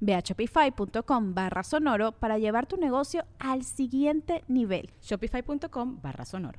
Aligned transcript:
Ve 0.00 0.14
a 0.14 0.22
shopify.com 0.22 1.34
barra 1.34 1.62
sonoro 1.62 2.12
para 2.12 2.38
llevar 2.38 2.66
tu 2.66 2.76
negocio 2.76 3.24
al 3.38 3.64
siguiente 3.64 4.44
nivel. 4.48 4.90
Shopify.com 5.00 6.00
barra 6.02 6.24
sonoro. 6.24 6.58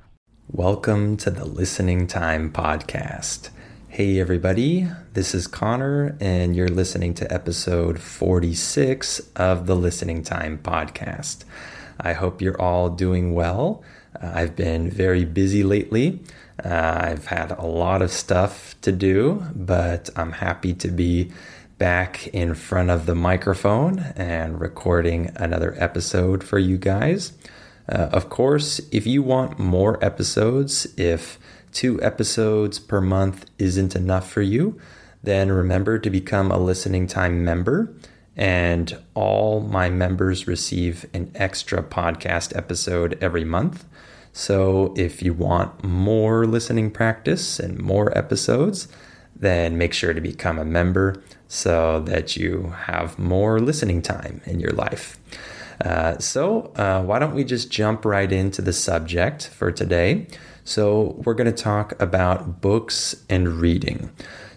Welcome 0.52 1.16
to 1.18 1.30
the 1.30 1.44
Listening 1.44 2.06
Time 2.06 2.50
Podcast. 2.50 3.50
Hey, 3.88 4.20
everybody, 4.20 4.88
this 5.14 5.34
is 5.34 5.46
Connor, 5.46 6.16
and 6.20 6.54
you're 6.54 6.68
listening 6.68 7.14
to 7.14 7.32
episode 7.32 7.98
46 7.98 9.20
of 9.36 9.66
the 9.66 9.74
Listening 9.74 10.22
Time 10.22 10.58
Podcast. 10.58 11.44
I 12.00 12.12
hope 12.12 12.40
you're 12.40 12.60
all 12.60 12.88
doing 12.88 13.34
well. 13.34 13.82
Uh, 14.20 14.32
I've 14.34 14.56
been 14.56 14.90
very 14.90 15.24
busy 15.24 15.62
lately. 15.62 16.20
Uh, 16.64 16.98
I've 17.02 17.26
had 17.26 17.52
a 17.52 17.66
lot 17.66 18.02
of 18.02 18.10
stuff 18.10 18.74
to 18.82 18.92
do, 18.92 19.44
but 19.54 20.10
I'm 20.16 20.32
happy 20.32 20.74
to 20.74 20.88
be 20.88 21.32
back 21.80 22.26
in 22.28 22.52
front 22.52 22.90
of 22.90 23.06
the 23.06 23.14
microphone 23.14 24.00
and 24.14 24.60
recording 24.60 25.32
another 25.36 25.74
episode 25.78 26.44
for 26.44 26.58
you 26.58 26.76
guys. 26.76 27.32
Uh, 27.88 28.10
of 28.12 28.28
course, 28.28 28.82
if 28.92 29.06
you 29.06 29.22
want 29.22 29.58
more 29.58 29.98
episodes, 30.04 30.86
if 30.98 31.38
two 31.72 32.00
episodes 32.02 32.78
per 32.78 33.00
month 33.00 33.46
isn't 33.58 33.96
enough 33.96 34.30
for 34.30 34.42
you, 34.42 34.78
then 35.22 35.50
remember 35.50 35.98
to 35.98 36.10
become 36.10 36.50
a 36.50 36.58
listening 36.58 37.06
time 37.06 37.42
member. 37.42 37.90
And 38.36 38.98
all 39.14 39.62
my 39.62 39.88
members 39.88 40.46
receive 40.46 41.06
an 41.14 41.32
extra 41.34 41.82
podcast 41.82 42.54
episode 42.54 43.16
every 43.22 43.44
month. 43.44 43.86
So 44.34 44.92
if 44.98 45.22
you 45.22 45.32
want 45.32 45.82
more 45.82 46.46
listening 46.46 46.90
practice 46.90 47.58
and 47.58 47.78
more 47.78 48.16
episodes, 48.16 48.86
then 49.40 49.76
make 49.76 49.92
sure 49.92 50.12
to 50.12 50.20
become 50.20 50.58
a 50.58 50.64
member 50.64 51.22
so 51.48 52.00
that 52.00 52.36
you 52.36 52.74
have 52.86 53.18
more 53.18 53.58
listening 53.58 54.02
time 54.02 54.40
in 54.44 54.60
your 54.60 54.72
life. 54.72 55.18
Uh, 55.84 56.18
so, 56.18 56.72
uh, 56.76 57.02
why 57.02 57.18
don't 57.18 57.34
we 57.34 57.42
just 57.42 57.70
jump 57.70 58.04
right 58.04 58.30
into 58.30 58.60
the 58.60 58.72
subject 58.72 59.48
for 59.48 59.72
today? 59.72 60.26
So, 60.62 61.20
we're 61.24 61.34
going 61.34 61.52
to 61.52 61.62
talk 61.62 62.00
about 62.00 62.60
books 62.60 63.24
and 63.30 63.60
reading. 63.60 64.10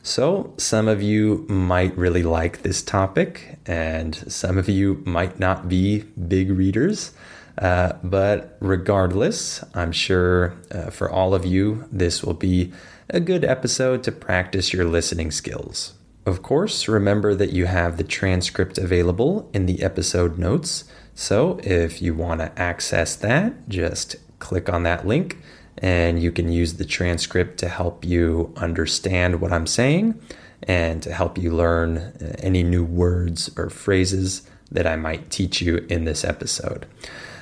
So, 0.03 0.53
some 0.57 0.89
of 0.89 1.01
you 1.01 1.45
might 1.47 1.97
really 1.97 2.23
like 2.23 2.63
this 2.63 2.81
topic, 2.83 3.57
and 3.65 4.13
some 4.29 4.57
of 4.57 4.67
you 4.67 5.01
might 5.05 5.39
not 5.39 5.69
be 5.69 6.01
big 6.27 6.51
readers. 6.51 7.13
Uh, 7.57 7.93
but 8.03 8.57
regardless, 8.59 9.63
I'm 9.73 9.91
sure 9.91 10.55
uh, 10.71 10.89
for 10.89 11.09
all 11.09 11.33
of 11.33 11.45
you, 11.45 11.87
this 11.91 12.23
will 12.23 12.33
be 12.33 12.73
a 13.09 13.19
good 13.19 13.43
episode 13.43 14.03
to 14.03 14.11
practice 14.11 14.73
your 14.73 14.85
listening 14.85 15.31
skills. 15.31 15.93
Of 16.25 16.41
course, 16.41 16.87
remember 16.87 17.35
that 17.35 17.51
you 17.51 17.65
have 17.65 17.97
the 17.97 18.03
transcript 18.03 18.77
available 18.77 19.49
in 19.53 19.65
the 19.65 19.83
episode 19.83 20.37
notes. 20.37 20.85
So 21.13 21.59
if 21.63 22.01
you 22.01 22.13
want 22.13 22.39
to 22.39 22.57
access 22.59 23.15
that, 23.17 23.67
just 23.67 24.15
click 24.39 24.69
on 24.69 24.83
that 24.83 25.05
link 25.05 25.37
and 25.77 26.21
you 26.21 26.31
can 26.31 26.49
use 26.49 26.75
the 26.75 26.85
transcript 26.85 27.57
to 27.59 27.67
help 27.67 28.05
you 28.05 28.53
understand 28.55 29.41
what 29.41 29.51
I'm 29.51 29.67
saying 29.67 30.19
and 30.63 31.03
to 31.03 31.13
help 31.13 31.37
you 31.37 31.53
learn 31.53 31.97
uh, 31.97 32.35
any 32.39 32.63
new 32.63 32.85
words 32.85 33.49
or 33.57 33.69
phrases 33.69 34.47
that 34.71 34.87
I 34.87 34.95
might 34.95 35.29
teach 35.29 35.61
you 35.61 35.85
in 35.89 36.05
this 36.05 36.23
episode. 36.23 36.85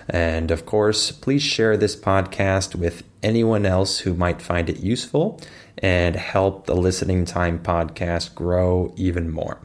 And 0.10 0.52
of 0.52 0.66
course, 0.66 1.12
please 1.12 1.44
share 1.44 1.78
this 1.78 1.96
podcast 1.96 2.76
with 2.76 3.04
anyone 3.24 3.66
else 3.66 4.00
who 4.00 4.14
might 4.14 4.42
find 4.42 4.70
it 4.70 4.80
useful 4.80 5.40
and 5.78 6.16
help 6.16 6.66
the 6.66 6.76
Listening 6.76 7.26
Time 7.26 7.60
podcast 7.60 8.36
grow 8.36 8.94
even 8.98 9.32
more. 9.32 9.60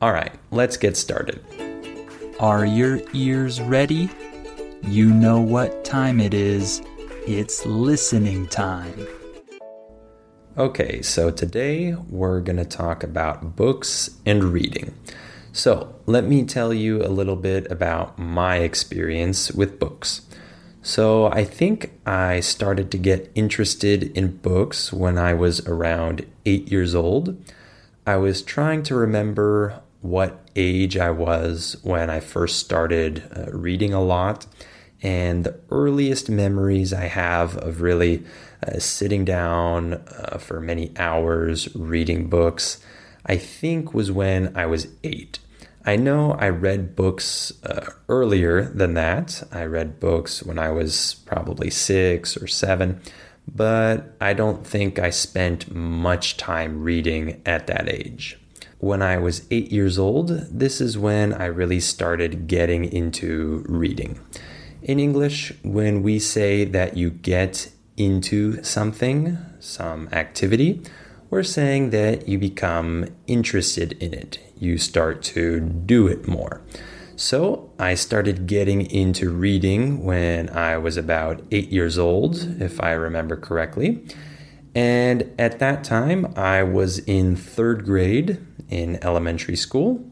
All 0.00 0.12
right, 0.12 0.32
let's 0.50 0.76
get 0.76 0.96
started. 0.96 1.44
Are 2.40 2.64
your 2.64 3.00
ears 3.12 3.60
ready? 3.60 4.10
You 4.82 5.12
know 5.12 5.40
what 5.40 5.84
time 5.84 6.18
it 6.20 6.34
is. 6.34 6.82
It's 7.26 7.64
listening 7.64 8.48
time. 8.48 9.06
Okay, 10.58 11.00
so 11.02 11.30
today 11.30 11.94
we're 11.94 12.40
going 12.40 12.56
to 12.56 12.64
talk 12.64 13.04
about 13.04 13.56
books 13.56 14.18
and 14.26 14.44
reading. 14.44 14.92
So, 15.52 15.94
let 16.06 16.24
me 16.24 16.44
tell 16.44 16.72
you 16.72 17.02
a 17.02 17.08
little 17.08 17.36
bit 17.36 17.70
about 17.70 18.18
my 18.18 18.56
experience 18.56 19.52
with 19.52 19.78
books. 19.78 20.22
So 20.84 21.26
I 21.26 21.44
think 21.44 21.92
I 22.04 22.40
started 22.40 22.90
to 22.90 22.98
get 22.98 23.30
interested 23.36 24.04
in 24.16 24.38
books 24.38 24.92
when 24.92 25.16
I 25.16 25.32
was 25.32 25.64
around 25.66 26.26
eight 26.44 26.72
years 26.72 26.94
old. 26.94 27.40
I 28.04 28.16
was 28.16 28.42
trying 28.42 28.82
to 28.84 28.96
remember 28.96 29.80
what 30.00 30.40
age 30.56 30.96
I 30.96 31.10
was 31.10 31.76
when 31.84 32.10
I 32.10 32.18
first 32.18 32.58
started 32.58 33.22
uh, 33.36 33.52
reading 33.52 33.94
a 33.94 34.02
lot. 34.02 34.46
And 35.02 35.44
the 35.44 35.60
earliest 35.70 36.28
memories 36.28 36.92
I 36.92 37.04
have 37.04 37.56
of 37.58 37.80
really 37.80 38.24
uh, 38.66 38.80
sitting 38.80 39.24
down 39.24 39.94
uh, 39.94 40.38
for 40.38 40.60
many 40.60 40.92
hours 40.96 41.72
reading 41.76 42.28
books, 42.28 42.78
I 43.26 43.36
think 43.36 43.94
was 43.94 44.10
when 44.10 44.56
I 44.56 44.66
was 44.66 44.88
eight. 45.04 45.38
I 45.84 45.96
know 45.96 46.32
I 46.32 46.48
read 46.48 46.94
books 46.94 47.52
uh, 47.64 47.90
earlier 48.08 48.62
than 48.62 48.94
that. 48.94 49.42
I 49.50 49.64
read 49.64 49.98
books 49.98 50.42
when 50.42 50.58
I 50.58 50.70
was 50.70 51.16
probably 51.26 51.70
six 51.70 52.36
or 52.36 52.46
seven, 52.46 53.00
but 53.52 54.14
I 54.20 54.32
don't 54.32 54.64
think 54.64 54.98
I 54.98 55.10
spent 55.10 55.74
much 55.74 56.36
time 56.36 56.82
reading 56.82 57.42
at 57.44 57.66
that 57.66 57.88
age. 57.88 58.38
When 58.78 59.02
I 59.02 59.18
was 59.18 59.46
eight 59.50 59.72
years 59.72 59.98
old, 59.98 60.28
this 60.28 60.80
is 60.80 60.98
when 60.98 61.32
I 61.32 61.46
really 61.46 61.80
started 61.80 62.46
getting 62.46 62.84
into 62.84 63.64
reading. 63.68 64.20
In 64.82 64.98
English, 64.98 65.52
when 65.62 66.02
we 66.02 66.18
say 66.18 66.64
that 66.64 66.96
you 66.96 67.10
get 67.10 67.70
into 67.96 68.62
something, 68.64 69.38
some 69.60 70.08
activity, 70.12 70.82
we're 71.32 71.42
saying 71.42 71.88
that 71.90 72.28
you 72.28 72.38
become 72.38 73.06
interested 73.26 73.92
in 74.02 74.12
it 74.12 74.38
you 74.62 74.78
start 74.78 75.22
to 75.22 75.58
do 75.58 76.06
it 76.06 76.28
more. 76.28 76.60
So 77.16 77.72
I 77.80 77.94
started 77.94 78.46
getting 78.46 78.88
into 78.88 79.28
reading 79.28 80.04
when 80.04 80.48
I 80.50 80.78
was 80.78 80.96
about 80.96 81.42
eight 81.50 81.68
years 81.70 81.98
old, 81.98 82.62
if 82.62 82.80
I 82.80 82.92
remember 82.92 83.36
correctly. 83.36 84.06
And 84.72 85.34
at 85.36 85.58
that 85.58 85.82
time, 85.82 86.32
I 86.36 86.62
was 86.62 87.00
in 87.00 87.34
third 87.34 87.84
grade 87.84 88.38
in 88.70 89.02
elementary 89.02 89.56
school. 89.56 90.08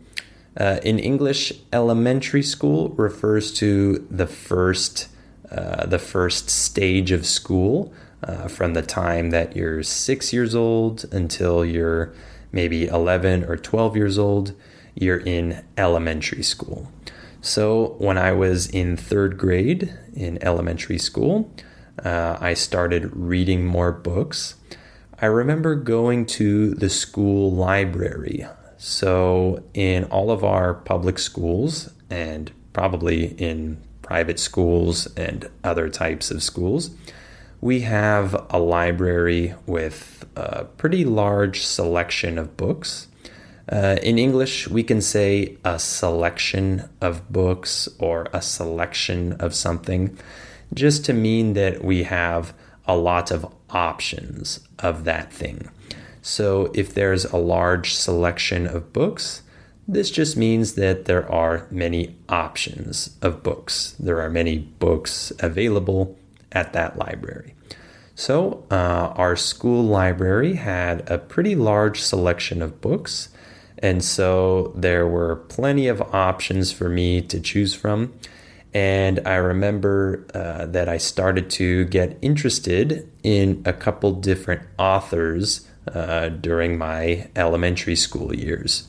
Uh, 0.57 0.81
in 0.83 0.99
English, 0.99 1.53
elementary 1.73 2.43
school 2.43 2.89
refers 2.91 3.53
to 3.55 4.05
the 4.11 4.27
first, 4.27 5.09
uh, 5.51 5.87
the 5.87 6.01
first 6.01 6.51
stage 6.51 7.13
of 7.13 7.25
school, 7.25 7.95
uh, 8.23 8.49
from 8.49 8.75
the 8.75 8.83
time 8.83 9.31
that 9.31 9.57
you're 9.57 9.83
six 9.83 10.33
years 10.33 10.55
old 10.55 11.05
until 11.13 11.65
you're 11.65 12.13
maybe 12.53 12.87
11 12.87 13.45
or 13.45 13.57
12 13.57 13.97
years 13.97 14.19
old, 14.19 14.55
you're 14.95 15.19
in 15.19 15.65
elementary 15.77 16.43
school. 16.43 16.91
So 17.41 17.97
when 17.99 18.19
I 18.19 18.33
was 18.33 18.69
in 18.69 18.97
third 18.97 19.39
grade 19.39 19.95
in 20.15 20.43
elementary 20.43 20.99
school, 20.99 21.51
uh, 22.05 22.37
I 22.41 22.55
started 22.55 23.15
reading 23.17 23.65
more 23.65 23.93
books. 23.93 24.57
I 25.21 25.27
remember 25.27 25.75
going 25.75 26.27
to 26.27 26.75
the 26.75 26.89
school 26.89 27.53
library. 27.53 28.47
So, 28.79 29.63
in 29.75 30.05
all 30.05 30.31
of 30.31 30.43
our 30.43 30.73
public 30.73 31.19
schools, 31.19 31.91
and 32.09 32.51
probably 32.73 33.35
in 33.35 33.77
private 34.01 34.41
schools 34.41 35.07
and 35.19 35.51
other 35.63 35.91
types 35.91 36.31
of 36.31 36.43
schools, 36.43 36.91
we 37.61 37.81
have 37.81 38.47
a 38.51 38.59
library 38.59 39.55
with 39.67 40.27
a 40.37 40.65
pretty 40.65 41.05
large 41.05 41.63
selection 41.63 42.39
of 42.39 42.57
books. 42.57 43.09
Uh, 43.71 43.97
in 44.03 44.19
English, 44.19 44.67
we 44.69 44.83
can 44.83 45.01
say 45.01 45.57
a 45.65 45.79
selection 45.79 46.89
of 47.01 47.31
books 47.31 47.89
or 47.99 48.27
a 48.33 48.41
selection 48.41 49.33
of 49.35 49.55
something, 49.55 50.19
just 50.73 51.05
to 51.05 51.13
mean 51.13 51.53
that 51.53 51.85
we 51.85 52.05
have 52.05 52.55
a 52.87 52.97
lot 52.97 53.31
of 53.31 53.47
options 53.71 54.61
of 54.79 55.05
that 55.05 55.33
thing. 55.33 55.69
So 56.23 56.71
if 56.75 56.95
there's 56.95 57.25
a 57.27 57.37
large 57.37 57.95
selection 57.95 58.67
of 58.67 58.93
books, 58.93 59.43
this 59.87 60.11
just 60.11 60.37
means 60.37 60.75
that 60.75 61.05
there 61.05 61.31
are 61.31 61.67
many 61.71 62.17
options 62.29 63.17
of 63.23 63.43
books. 63.43 63.95
There 63.99 64.21
are 64.21 64.31
many 64.31 64.59
books 64.59 65.33
available 65.41 66.19
at 66.53 66.73
that 66.73 66.99
library. 66.99 67.55
So, 68.15 68.67
uh, 68.71 69.15
our 69.17 69.37
school 69.37 69.83
library 69.83 70.55
had 70.55 71.11
a 71.11 71.17
pretty 71.17 71.55
large 71.55 72.01
selection 72.01 72.61
of 72.61 72.81
books, 72.81 73.31
and 73.79 74.05
so 74.05 74.73
there 74.77 75.07
were 75.07 75.37
plenty 75.37 75.89
of 75.89 76.03
options 76.15 76.71
for 76.71 76.89
me 76.89 77.23
to 77.23 77.41
choose 77.41 77.75
from. 77.75 78.13
And 78.73 79.27
I 79.27 79.37
remember 79.37 80.27
uh, 80.35 80.67
that 80.67 80.89
I 80.89 80.99
started 80.99 81.51
to 81.51 81.87
get 81.87 82.19
interested 82.23 83.11
in 83.23 83.63
a 83.65 83.73
couple 83.73 84.13
different 84.13 84.63
authors 84.79 85.67
uh, 85.93 86.29
during 86.29 86.79
my 86.79 87.29
elementary 87.35 87.97
school 87.97 88.35
years. 88.35 88.87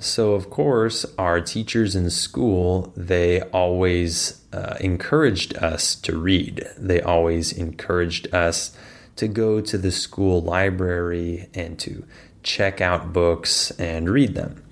So, 0.00 0.34
of 0.34 0.48
course, 0.48 1.04
our 1.18 1.40
teachers 1.40 1.96
in 1.96 2.08
school, 2.10 2.92
they 2.96 3.42
always 3.42 4.44
uh, 4.52 4.76
encouraged 4.78 5.56
us 5.56 5.96
to 5.96 6.16
read. 6.16 6.64
They 6.78 7.00
always 7.00 7.52
encouraged 7.52 8.32
us 8.32 8.76
to 9.16 9.26
go 9.26 9.60
to 9.60 9.76
the 9.76 9.90
school 9.90 10.40
library 10.40 11.48
and 11.52 11.76
to 11.80 12.06
check 12.44 12.80
out 12.80 13.12
books 13.12 13.72
and 13.72 14.08
read 14.08 14.36
them. 14.36 14.62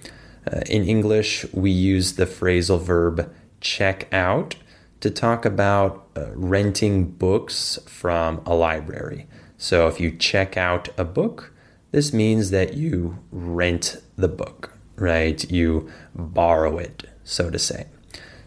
Uh, 0.46 0.61
in 0.69 0.84
English, 0.84 1.44
we 1.52 1.73
use 1.73 2.14
the 2.14 2.26
phrasal 2.26 2.81
verb 2.81 3.34
check 3.61 4.06
out 4.12 4.55
to 5.00 5.11
talk 5.11 5.44
about 5.44 6.06
uh, 6.17 6.26
renting 6.37 7.11
books 7.11 7.81
from 7.87 8.40
a 8.46 8.55
library. 8.55 9.26
So, 9.58 9.88
if 9.88 9.99
you 9.99 10.12
check 10.12 10.56
out 10.56 10.88
a 10.96 11.05
book, 11.05 11.52
this 11.90 12.12
means 12.12 12.50
that 12.50 12.75
you 12.75 13.19
rent 13.32 14.00
the 14.17 14.28
book 14.28 14.75
right? 14.96 15.48
You 15.50 15.90
borrow 16.14 16.78
it, 16.78 17.04
so 17.25 17.50
to 17.50 17.58
say. 17.58 17.87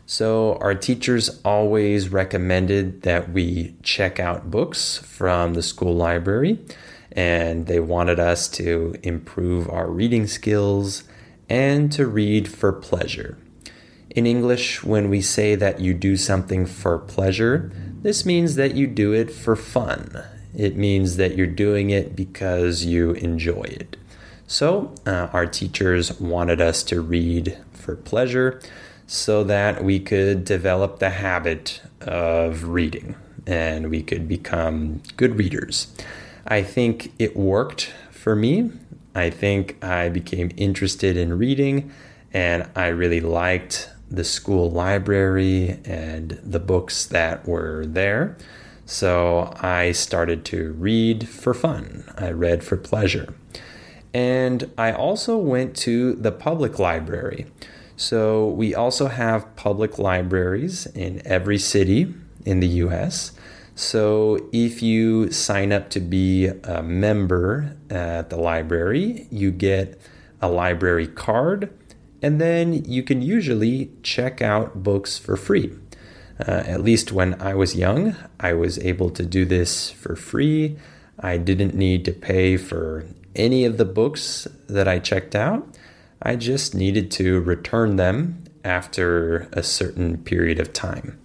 So, 0.05 0.57
our 0.59 0.73
teachers 0.73 1.39
always 1.45 2.09
recommended 2.09 3.03
that 3.03 3.31
we 3.31 3.75
check 3.83 4.19
out 4.19 4.49
books 4.49 4.97
from 4.97 5.53
the 5.53 5.61
school 5.61 5.93
library, 5.93 6.57
and 7.11 7.67
they 7.67 7.79
wanted 7.79 8.19
us 8.19 8.47
to 8.49 8.95
improve 9.03 9.69
our 9.69 9.87
reading 9.87 10.25
skills 10.25 11.03
and 11.47 11.91
to 11.91 12.07
read 12.07 12.47
for 12.47 12.71
pleasure. 12.71 13.37
In 14.09 14.25
English, 14.25 14.83
when 14.83 15.09
we 15.09 15.21
say 15.21 15.53
that 15.53 15.79
you 15.79 15.93
do 15.93 16.17
something 16.17 16.65
for 16.65 16.97
pleasure, 16.97 17.71
this 18.01 18.25
means 18.25 18.55
that 18.55 18.75
you 18.75 18.87
do 18.87 19.13
it 19.13 19.29
for 19.29 19.55
fun. 19.55 20.23
It 20.55 20.75
means 20.75 21.17
that 21.17 21.35
you're 21.37 21.45
doing 21.45 21.91
it 21.91 22.15
because 22.15 22.83
you 22.83 23.11
enjoy 23.11 23.61
it. 23.61 23.97
So, 24.51 24.95
uh, 25.05 25.27
our 25.31 25.45
teachers 25.45 26.19
wanted 26.19 26.59
us 26.59 26.81
to 26.85 27.01
read 27.01 27.55
for 27.71 27.95
pleasure 27.95 28.59
so 29.05 29.43
that 29.43 29.83
we 29.83 29.99
could 29.99 30.43
develop 30.43 30.97
the 30.97 31.11
habit 31.11 31.83
of 32.01 32.63
reading 32.63 33.13
and 33.45 33.91
we 33.91 34.01
could 34.01 34.27
become 34.27 35.03
good 35.17 35.37
readers. 35.37 35.93
I 36.47 36.63
think 36.63 37.11
it 37.19 37.37
worked 37.37 37.93
for 38.09 38.35
me. 38.35 38.71
I 39.13 39.29
think 39.29 39.77
I 39.83 40.09
became 40.09 40.49
interested 40.57 41.15
in 41.15 41.37
reading 41.37 41.91
and 42.33 42.67
I 42.75 42.87
really 42.87 43.21
liked 43.21 43.91
the 44.09 44.23
school 44.23 44.71
library 44.71 45.79
and 45.85 46.39
the 46.43 46.59
books 46.59 47.05
that 47.05 47.47
were 47.47 47.85
there. 47.85 48.35
So 48.87 49.53
I 49.61 49.91
started 49.91 50.43
to 50.45 50.71
read 50.71 51.29
for 51.29 51.53
fun. 51.53 52.03
I 52.17 52.31
read 52.31 52.63
for 52.63 52.77
pleasure. 52.77 53.35
And 54.13 54.71
I 54.77 54.91
also 54.91 55.37
went 55.37 55.75
to 55.77 56.13
the 56.13 56.31
public 56.31 56.79
library. 56.79 57.45
So 57.95 58.47
we 58.47 58.73
also 58.73 59.07
have 59.07 59.55
public 59.55 59.99
libraries 59.99 60.85
in 60.87 61.21
every 61.25 61.57
city 61.57 62.13
in 62.45 62.59
the 62.59 62.67
US. 62.85 63.33
So 63.75 64.49
if 64.51 64.81
you 64.81 65.31
sign 65.31 65.71
up 65.71 65.89
to 65.91 65.99
be 65.99 66.47
a 66.47 66.81
member 66.81 67.75
at 67.89 68.29
the 68.29 68.37
library, 68.37 69.27
you 69.31 69.51
get 69.51 69.99
a 70.41 70.49
library 70.49 71.07
card, 71.07 71.69
and 72.21 72.41
then 72.41 72.73
you 72.85 73.03
can 73.03 73.21
usually 73.21 73.91
check 74.03 74.41
out 74.41 74.83
books 74.83 75.17
for 75.17 75.35
free. 75.37 75.71
Uh, 76.39 76.63
at 76.65 76.81
least 76.81 77.11
when 77.11 77.39
I 77.41 77.53
was 77.53 77.75
young, 77.75 78.15
I 78.39 78.53
was 78.53 78.79
able 78.79 79.09
to 79.11 79.25
do 79.25 79.45
this 79.45 79.91
for 79.91 80.15
free. 80.15 80.77
I 81.19 81.37
didn't 81.37 81.75
need 81.75 82.05
to 82.05 82.13
pay 82.13 82.55
for 82.55 83.05
any 83.39 83.65
of 83.65 83.77
the 83.77 83.85
books 83.85 84.47
that 84.67 84.87
I 84.87 84.99
checked 84.99 85.35
out. 85.35 85.67
I 86.21 86.35
just 86.35 86.75
needed 86.75 87.09
to 87.11 87.39
return 87.39 87.95
them 87.95 88.43
after 88.63 89.49
a 89.53 89.63
certain 89.63 90.17
period 90.17 90.59
of 90.59 90.73
time. 90.73 91.19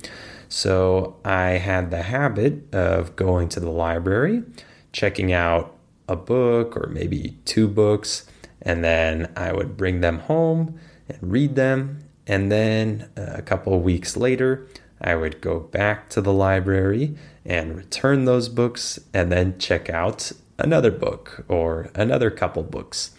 So 0.49 1.17
I 1.25 1.59
had 1.59 1.91
the 1.91 2.03
habit 2.03 2.73
of 2.73 3.17
going 3.17 3.49
to 3.51 3.61
the 3.61 3.71
library, 3.71 4.45
checking 4.93 5.33
out 5.33 5.77
a 6.09 6.15
book 6.15 6.77
or 6.77 6.89
maybe 6.89 7.37
two 7.45 7.67
books, 7.67 8.27
and 8.63 8.85
then 8.85 9.33
I 9.37 9.53
would 9.53 9.77
bring 9.77 10.01
them 10.01 10.21
home 10.21 10.79
and 11.09 11.19
read 11.21 11.57
them. 11.57 12.05
And 12.27 12.53
then 12.53 13.11
uh, 13.17 13.33
a 13.35 13.43
couple 13.43 13.79
weeks 13.81 14.17
later, 14.17 14.67
I 15.01 15.17
would 15.17 15.41
go 15.41 15.61
back 15.61 16.09
to 16.11 16.21
the 16.21 16.33
library 16.33 17.17
and 17.45 17.77
return 17.77 18.25
those 18.25 18.49
books 18.49 18.99
and 19.13 19.31
then 19.31 19.59
check 19.59 19.91
out 19.91 20.33
another 20.59 20.91
book 20.91 21.45
or 21.49 21.91
another 21.95 22.31
couple 22.31 22.63
books. 22.63 23.13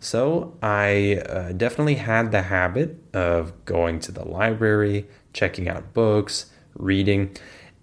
So 0.00 0.56
I 0.62 1.22
uh, 1.28 1.52
definitely 1.52 1.96
had 1.96 2.32
the 2.32 2.42
habit 2.42 2.98
of 3.12 3.64
going 3.66 4.00
to 4.00 4.12
the 4.12 4.26
library, 4.26 5.06
checking 5.32 5.68
out 5.68 5.92
books, 5.92 6.46
reading. 6.74 7.36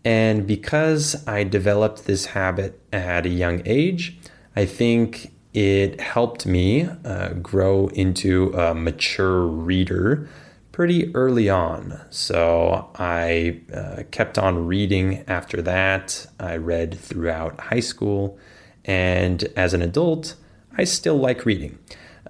And 0.04 0.48
because 0.48 1.28
I 1.28 1.44
developed 1.44 2.06
this 2.06 2.28
habit 2.28 2.82
at 2.92 3.26
a 3.26 3.30
young 3.30 3.62
age, 3.66 4.18
I 4.56 4.66
think 4.66 5.32
it 5.54 6.02
helped 6.02 6.46
me 6.46 6.90
uh, 7.06 7.34
grow 7.34 7.88
into 7.90 8.52
a 8.54 8.74
mature 8.74 9.42
reader 9.46 10.28
pretty 10.72 11.14
early 11.16 11.50
on. 11.50 12.00
So 12.10 12.90
I 12.96 13.62
uh, 13.74 14.04
kept 14.12 14.38
on 14.38 14.68
reading 14.68 15.24
after 15.28 15.62
that. 15.64 16.28
I 16.40 16.58
read 16.58 16.98
throughout 16.98 17.60
high 17.60 17.80
school 17.80 18.40
and 18.88 19.44
as 19.56 19.74
an 19.74 19.82
adult, 19.82 20.36
I 20.78 20.86
still 20.86 21.18
like 21.18 21.46
reading. 21.46 21.78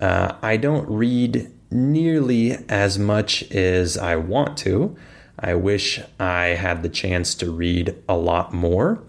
Uh, 0.02 0.34
I 0.42 0.58
don't 0.58 0.90
read 0.90 1.52
nearly 1.70 2.54
as 2.68 2.98
much 2.98 3.50
as 3.52 3.98
I 3.98 4.16
want 4.16 4.58
to. 4.60 4.96
I 5.40 5.54
wish 5.54 6.02
I 6.20 6.48
had 6.48 6.82
the 6.82 6.90
chance 6.90 7.36
to 7.36 7.52
read 7.52 7.96
a 8.10 8.18
lot 8.18 8.54
more, 8.54 9.04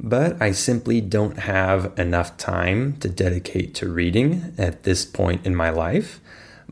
but 0.00 0.40
I 0.40 0.52
simply 0.52 1.00
don't 1.02 1.40
have 1.40 1.98
enough 1.98 2.36
time 2.38 2.96
to 2.98 3.08
dedicate 3.08 3.74
to 3.76 3.88
reading 3.88 4.54
at 4.56 4.84
this 4.84 5.04
point 5.04 5.44
in 5.44 5.54
my 5.54 5.70
life. 5.70 6.20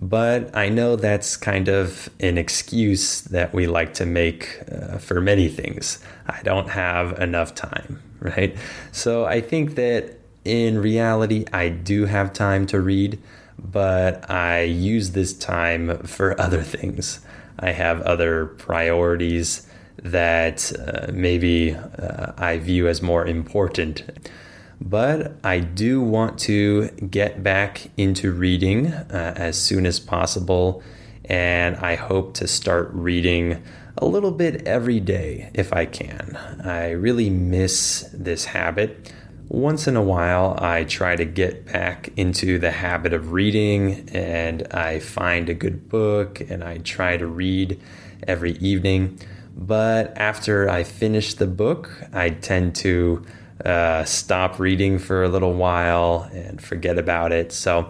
But 0.00 0.54
I 0.56 0.70
know 0.70 0.96
that's 0.96 1.36
kind 1.36 1.68
of 1.68 2.08
an 2.18 2.38
excuse 2.38 3.22
that 3.22 3.54
we 3.54 3.66
like 3.66 3.94
to 3.94 4.06
make 4.06 4.60
uh, 4.70 4.98
for 4.98 5.20
many 5.20 5.48
things. 5.48 5.98
I 6.26 6.42
don't 6.42 6.70
have 6.70 7.18
enough 7.20 7.54
time 7.54 8.02
right? 8.24 8.56
So 8.90 9.26
I 9.26 9.40
think 9.40 9.76
that 9.76 10.18
in 10.44 10.78
reality, 10.78 11.44
I 11.52 11.68
do 11.68 12.06
have 12.06 12.32
time 12.32 12.66
to 12.66 12.80
read, 12.80 13.18
but 13.58 14.28
I 14.30 14.62
use 14.62 15.12
this 15.12 15.32
time 15.32 15.98
for 15.98 16.38
other 16.40 16.62
things. 16.62 17.20
I 17.58 17.70
have 17.70 18.02
other 18.02 18.46
priorities 18.46 19.66
that 20.02 20.72
uh, 20.78 21.12
maybe 21.12 21.74
uh, 21.74 22.32
I 22.36 22.58
view 22.58 22.88
as 22.88 23.00
more 23.00 23.26
important. 23.26 24.04
But 24.80 25.36
I 25.44 25.60
do 25.60 26.02
want 26.02 26.38
to 26.40 26.88
get 26.88 27.42
back 27.42 27.90
into 27.96 28.32
reading 28.32 28.88
uh, 28.88 29.34
as 29.36 29.56
soon 29.56 29.86
as 29.86 30.00
possible, 30.00 30.82
and 31.24 31.76
I 31.76 31.94
hope 31.94 32.34
to 32.34 32.48
start 32.48 32.90
reading 32.92 33.62
a 34.04 34.06
little 34.06 34.30
bit 34.30 34.68
every 34.68 35.00
day 35.00 35.50
if 35.54 35.72
I 35.72 35.86
can. 35.86 36.36
I 36.62 36.90
really 36.90 37.30
miss 37.30 38.08
this 38.12 38.44
habit. 38.44 39.12
Once 39.48 39.88
in 39.88 39.96
a 39.96 40.02
while, 40.02 40.58
I 40.60 40.84
try 40.84 41.16
to 41.16 41.24
get 41.24 41.66
back 41.66 42.10
into 42.16 42.58
the 42.58 42.70
habit 42.70 43.14
of 43.14 43.32
reading 43.32 44.08
and 44.10 44.66
I 44.72 45.00
find 45.00 45.48
a 45.48 45.54
good 45.54 45.88
book 45.88 46.40
and 46.40 46.62
I 46.62 46.78
try 46.78 47.16
to 47.16 47.26
read 47.26 47.80
every 48.26 48.52
evening. 48.58 49.18
But 49.56 50.16
after 50.18 50.68
I 50.68 50.84
finish 50.84 51.34
the 51.34 51.46
book, 51.46 51.90
I 52.12 52.30
tend 52.30 52.74
to 52.76 53.24
uh, 53.64 54.04
stop 54.04 54.58
reading 54.58 54.98
for 54.98 55.22
a 55.22 55.28
little 55.28 55.54
while 55.54 56.28
and 56.32 56.62
forget 56.62 56.98
about 56.98 57.32
it. 57.32 57.52
So 57.52 57.88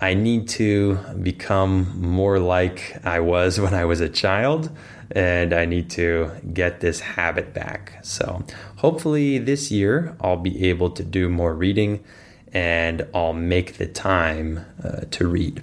I 0.00 0.14
need 0.14 0.48
to 0.50 0.96
become 1.22 2.00
more 2.00 2.38
like 2.38 3.00
I 3.04 3.20
was 3.20 3.58
when 3.64 3.74
I 3.74 3.84
was 3.84 4.00
a 4.00 4.08
child, 4.08 4.70
and 5.10 5.52
I 5.52 5.64
need 5.64 5.90
to 5.90 6.30
get 6.52 6.80
this 6.80 7.00
habit 7.00 7.54
back. 7.54 7.98
So 8.02 8.44
hopefully 8.76 9.38
this 9.38 9.70
year 9.70 10.16
I'll 10.20 10.36
be 10.36 10.68
able 10.68 10.90
to 10.90 11.02
do 11.02 11.28
more 11.28 11.54
reading 11.54 12.04
and 12.52 13.06
I'll 13.14 13.32
make 13.32 13.78
the 13.78 13.86
time 13.86 14.64
uh, 14.82 15.02
to 15.10 15.28
read. 15.28 15.62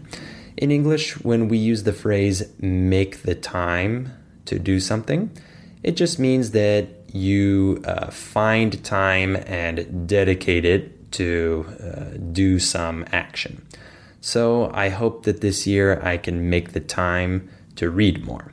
In 0.57 0.71
English, 0.71 1.19
when 1.23 1.47
we 1.47 1.57
use 1.57 1.83
the 1.83 1.93
phrase 1.93 2.43
make 2.59 3.23
the 3.23 3.35
time 3.35 4.13
to 4.45 4.59
do 4.59 4.79
something, 4.79 5.31
it 5.81 5.97
just 5.97 6.19
means 6.19 6.51
that 6.51 6.87
you 7.11 7.81
uh, 7.85 8.09
find 8.11 8.83
time 8.83 9.35
and 9.35 10.07
dedicate 10.07 10.65
it 10.65 11.11
to 11.13 11.65
uh, 11.81 12.17
do 12.31 12.59
some 12.59 13.05
action. 13.11 13.65
So 14.21 14.71
I 14.73 14.89
hope 14.89 15.25
that 15.25 15.41
this 15.41 15.67
year 15.67 16.01
I 16.01 16.17
can 16.17 16.49
make 16.49 16.71
the 16.71 16.79
time 16.79 17.49
to 17.75 17.89
read 17.89 18.23
more. 18.23 18.52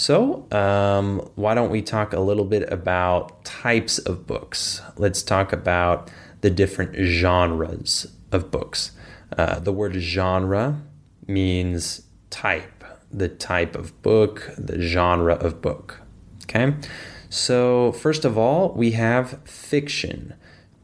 So, 0.00 0.46
um, 0.50 1.28
why 1.34 1.52
don't 1.52 1.68
we 1.68 1.82
talk 1.82 2.14
a 2.14 2.20
little 2.20 2.46
bit 2.46 2.72
about 2.72 3.44
types 3.44 3.98
of 3.98 4.26
books? 4.26 4.80
Let's 4.96 5.22
talk 5.22 5.52
about 5.52 6.10
the 6.40 6.48
different 6.48 6.96
genres 6.96 8.06
of 8.32 8.50
books. 8.50 8.92
Uh, 9.36 9.58
the 9.58 9.74
word 9.74 9.96
genre 9.96 10.80
means 11.26 12.00
type, 12.30 12.82
the 13.12 13.28
type 13.28 13.76
of 13.76 14.00
book, 14.00 14.50
the 14.56 14.80
genre 14.80 15.34
of 15.34 15.60
book. 15.60 16.00
Okay? 16.44 16.72
So, 17.28 17.92
first 17.92 18.24
of 18.24 18.38
all, 18.38 18.72
we 18.72 18.92
have 18.92 19.46
fiction. 19.46 20.32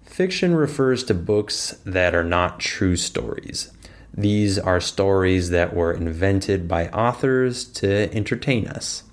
Fiction 0.04 0.54
refers 0.54 1.02
to 1.04 1.14
books 1.14 1.80
that 1.86 2.14
are 2.14 2.22
not 2.22 2.60
true 2.60 2.96
stories. 2.96 3.72
These 4.12 4.58
are 4.58 4.80
stories 4.80 5.50
that 5.50 5.74
were 5.74 5.92
invented 5.92 6.68
by 6.68 6.88
authors 6.88 7.64
to 7.80 8.14
entertain 8.14 8.66
us. 8.66 9.04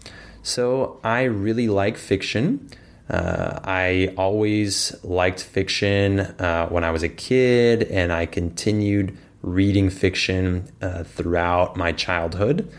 So, 0.44 1.00
I 1.04 1.24
really 1.24 1.70
like 1.70 1.98
fiction. 1.98 2.70
Uh, 3.10 3.60
I 3.64 4.14
always 4.18 4.94
liked 5.04 5.42
fiction 5.42 6.20
uh, 6.20 6.68
when 6.68 6.84
I 6.84 6.92
was 6.92 7.02
a 7.02 7.10
kid, 7.10 7.84
and 7.84 8.12
I 8.12 8.26
continued 8.26 9.18
reading 9.42 9.90
fiction 9.90 10.70
uh, 10.82 11.04
throughout 11.04 11.78
my 11.78 11.94
childhood. 11.94 12.70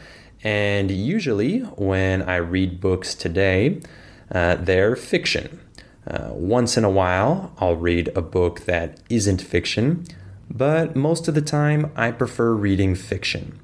And 0.43 0.91
usually, 0.91 1.61
when 1.61 2.21
I 2.23 2.37
read 2.37 2.81
books 2.83 3.15
today, 3.15 3.81
uh, 4.31 4.57
they're 4.57 4.95
fiction. 4.95 5.61
Uh, 6.07 6.31
once 6.33 6.77
in 6.77 6.85
a 6.85 6.91
while, 6.91 7.55
I'll 7.59 7.77
read 7.77 8.11
a 8.15 8.21
book 8.21 8.67
that 8.67 9.01
isn't 9.09 9.41
fiction, 9.41 10.05
but 10.51 10.95
most 10.95 11.29
of 11.29 11.35
the 11.35 11.41
time, 11.41 11.91
I 11.97 12.11
prefer 12.11 12.53
reading 12.53 12.95
fiction. 12.95 13.59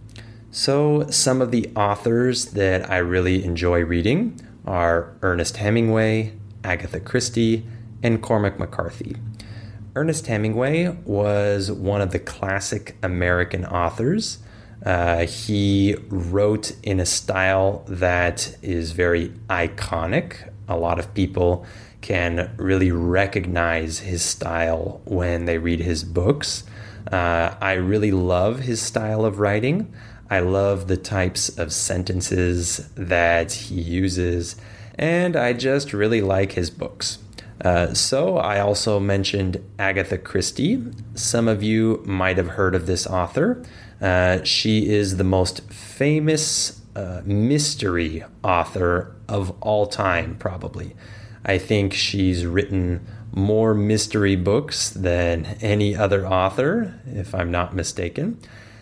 So, 0.50 1.06
some 1.10 1.40
of 1.40 1.50
the 1.52 1.70
authors 1.76 2.46
that 2.46 2.90
I 2.90 2.98
really 2.98 3.44
enjoy 3.44 3.84
reading 3.84 4.40
are 4.66 5.14
Ernest 5.22 5.58
Hemingway, 5.58 6.32
Agatha 6.64 7.00
Christie, 7.00 7.64
and 8.02 8.20
Cormac 8.20 8.58
McCarthy. 8.58 9.16
Ernest 9.94 10.26
Hemingway 10.26 10.96
was 11.04 11.70
one 11.70 12.00
of 12.00 12.10
the 12.10 12.18
classic 12.18 12.96
American 13.02 13.64
authors. 13.64 14.38
Uh, 14.84 15.26
he 15.26 15.94
wrote 16.08 16.72
in 16.82 16.98
a 16.98 17.06
style 17.06 17.84
that 17.86 18.56
is 18.62 18.92
very 18.92 19.28
iconic 19.48 20.50
a 20.70 20.76
lot 20.76 20.98
of 21.00 21.12
people 21.12 21.66
can 22.00 22.50
really 22.56 22.92
recognize 22.92 23.98
his 23.98 24.22
style 24.22 25.02
when 25.04 25.44
they 25.44 25.58
read 25.58 25.80
his 25.80 26.04
books. 26.04 26.62
Uh, 27.10 27.54
I 27.60 27.72
really 27.72 28.12
love 28.12 28.60
his 28.60 28.80
style 28.80 29.24
of 29.24 29.40
writing. 29.40 29.92
I 30.30 30.38
love 30.38 30.86
the 30.86 30.96
types 30.96 31.48
of 31.58 31.72
sentences 31.72 32.88
that 32.94 33.52
he 33.52 33.80
uses, 33.80 34.54
and 34.94 35.34
I 35.34 35.52
just 35.52 35.92
really 35.92 36.20
like 36.20 36.52
his 36.52 36.70
books. 36.70 37.18
Uh, 37.64 37.92
so, 37.92 38.38
I 38.38 38.60
also 38.60 38.98
mentioned 39.00 39.62
Agatha 39.78 40.16
Christie. 40.16 40.82
Some 41.14 41.48
of 41.48 41.62
you 41.62 42.02
might 42.06 42.38
have 42.38 42.50
heard 42.50 42.74
of 42.74 42.86
this 42.86 43.06
author. 43.06 43.62
Uh, 44.00 44.42
she 44.44 44.88
is 44.88 45.16
the 45.16 45.24
most 45.24 45.70
famous 45.70 46.80
uh, 46.96 47.22
mystery 47.24 48.24
author 48.42 49.14
of 49.28 49.50
all 49.60 49.86
time, 49.86 50.36
probably. 50.38 50.94
I 51.44 51.58
think 51.58 51.92
she's 51.92 52.46
written 52.46 53.06
more 53.32 53.74
mystery 53.74 54.36
books 54.36 54.90
than 54.90 55.44
any 55.60 55.94
other 55.94 56.26
author, 56.26 57.00
if 57.06 57.34
I'm 57.34 57.50
not 57.50 57.74
mistaken. 57.74 58.38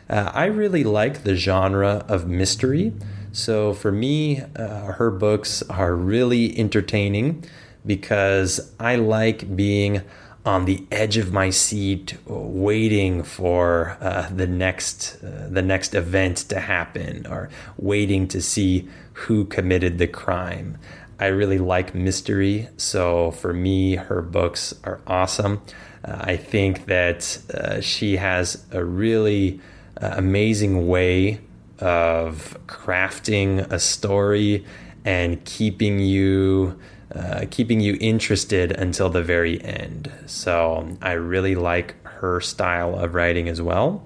Uh, 0.08 0.30
I 0.34 0.46
really 0.46 0.84
like 0.84 1.24
the 1.24 1.34
genre 1.34 2.04
of 2.08 2.26
mystery. 2.26 2.92
So 3.32 3.74
for 3.74 3.92
me, 3.92 4.40
uh, 4.56 4.92
her 4.92 5.10
books 5.10 5.62
are 5.68 5.94
really 5.94 6.58
entertaining 6.58 7.44
because 7.84 8.72
I 8.80 8.96
like 8.96 9.54
being 9.54 10.02
on 10.44 10.64
the 10.64 10.86
edge 10.90 11.18
of 11.18 11.30
my 11.30 11.50
seat, 11.50 12.16
waiting 12.26 13.22
for 13.22 13.98
uh, 14.00 14.30
the 14.34 14.46
next 14.46 15.22
uh, 15.22 15.48
the 15.50 15.60
next 15.60 15.94
event 15.94 16.38
to 16.48 16.60
happen, 16.60 17.26
or 17.26 17.50
waiting 17.76 18.26
to 18.28 18.40
see 18.40 18.88
who 19.12 19.44
committed 19.44 19.98
the 19.98 20.06
crime. 20.06 20.78
I 21.20 21.26
really 21.26 21.58
like 21.58 21.94
mystery, 21.94 22.68
so 22.76 23.32
for 23.32 23.52
me, 23.52 23.96
her 23.96 24.22
books 24.22 24.72
are 24.84 25.00
awesome. 25.06 25.60
Uh, 26.04 26.16
I 26.20 26.36
think 26.36 26.86
that 26.86 27.38
uh, 27.52 27.80
she 27.80 28.16
has 28.16 28.64
a 28.70 28.82
really 28.84 29.60
uh, 30.00 30.14
amazing 30.16 30.88
way 30.88 31.40
of 31.80 32.58
crafting 32.66 33.60
a 33.70 33.78
story 33.78 34.64
and 35.04 35.44
keeping 35.44 35.98
you 36.00 36.78
uh, 37.14 37.46
keeping 37.50 37.80
you 37.80 37.96
interested 38.00 38.70
until 38.72 39.08
the 39.08 39.22
very 39.22 39.62
end. 39.64 40.12
So 40.26 40.96
I 41.00 41.12
really 41.12 41.54
like 41.54 41.94
her 42.04 42.40
style 42.40 42.94
of 42.96 43.14
writing 43.14 43.48
as 43.48 43.62
well. 43.62 44.04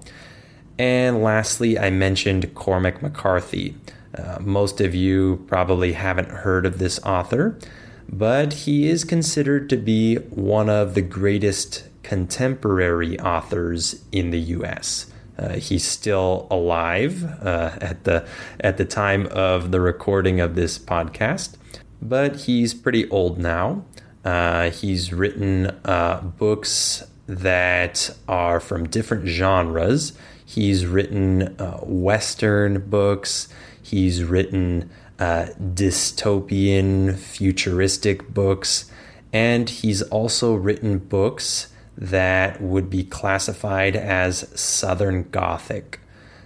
And 0.79 1.21
lastly, 1.21 1.77
I 1.77 1.89
mentioned 1.89 2.55
Cormac 2.55 3.01
McCarthy. 3.01 3.75
Uh, 4.17 4.37
most 4.39 4.79
of 4.79 4.95
you 4.95 5.43
probably 5.47 5.93
haven't 5.93 6.29
heard 6.29 6.65
of 6.65 6.79
this 6.79 6.97
author, 7.03 7.59
but 8.07 8.53
he 8.53 8.87
is 8.87 9.03
considered 9.03 9.69
to 9.69 9.77
be 9.77 10.15
one 10.15 10.69
of 10.69 10.93
the 10.93 11.01
greatest 11.01 11.83
contemporary 12.03 13.19
authors 13.19 14.03
in 14.11 14.29
the 14.29 14.39
US. 14.39 15.12
Uh, 15.37 15.53
he's 15.53 15.83
still 15.83 16.47
alive 16.51 17.23
uh, 17.43 17.77
at 17.81 18.03
the 18.03 18.27
at 18.59 18.77
the 18.77 18.85
time 18.85 19.27
of 19.27 19.71
the 19.71 19.81
recording 19.81 20.39
of 20.39 20.55
this 20.55 20.77
podcast, 20.77 21.55
but 22.01 22.41
he's 22.41 22.73
pretty 22.73 23.09
old 23.09 23.39
now. 23.39 23.83
Uh, 24.23 24.69
he's 24.69 25.11
written 25.11 25.67
uh, 25.83 26.21
books 26.21 27.03
that 27.27 28.09
are 28.27 28.59
from 28.59 28.87
different 28.87 29.27
genres. 29.27 30.13
He's 30.45 30.85
written 30.85 31.59
uh, 31.59 31.79
Western 31.79 32.89
books. 32.89 33.49
He's 33.81 34.23
written 34.23 34.89
uh, 35.19 35.47
dystopian, 35.59 37.15
futuristic 37.15 38.33
books. 38.33 38.89
And 39.31 39.69
he's 39.69 40.01
also 40.03 40.53
written 40.53 40.99
books 40.99 41.72
that 41.97 42.61
would 42.61 42.89
be 42.89 43.03
classified 43.03 43.95
as 43.95 44.47
Southern 44.59 45.29
Gothic. 45.29 45.99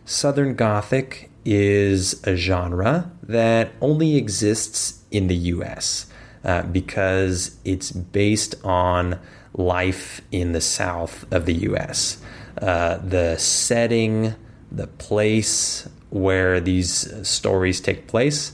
Southern 0.06 0.56
Gothic 0.56 1.30
is 1.46 2.26
a 2.28 2.36
genre 2.36 3.12
that 3.24 3.72
only 3.82 4.18
exists 4.18 5.04
in 5.12 5.28
the 5.28 5.36
US 5.36 6.08
uh, 6.44 6.64
because 6.64 7.58
it's 7.64 7.92
based 7.92 8.56
on 8.64 9.20
life 9.54 10.22
in 10.32 10.52
the 10.52 10.62
south 10.62 11.26
of 11.32 11.46
the 11.46 11.54
US. 11.54 12.22
Uh, 12.62 12.98
the 12.98 13.38
setting, 13.38 14.36
the 14.72 14.88
place 14.88 15.88
where 16.10 16.60
these 16.60 17.28
stories 17.28 17.82
take 17.82 18.08
place 18.08 18.54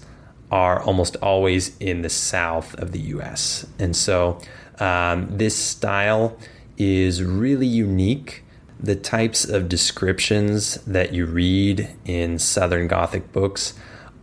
are 0.51 0.81
almost 0.83 1.15
always 1.17 1.75
in 1.79 2.03
the 2.03 2.09
south 2.09 2.75
of 2.75 2.91
the 2.91 2.99
US. 2.99 3.65
And 3.79 3.95
so 3.95 4.39
um, 4.79 5.27
this 5.37 5.55
style 5.55 6.37
is 6.77 7.23
really 7.23 7.67
unique. 7.67 8.43
The 8.79 8.95
types 8.95 9.45
of 9.45 9.69
descriptions 9.69 10.75
that 10.85 11.13
you 11.13 11.25
read 11.25 11.89
in 12.05 12.39
Southern 12.39 12.87
Gothic 12.87 13.31
books 13.31 13.73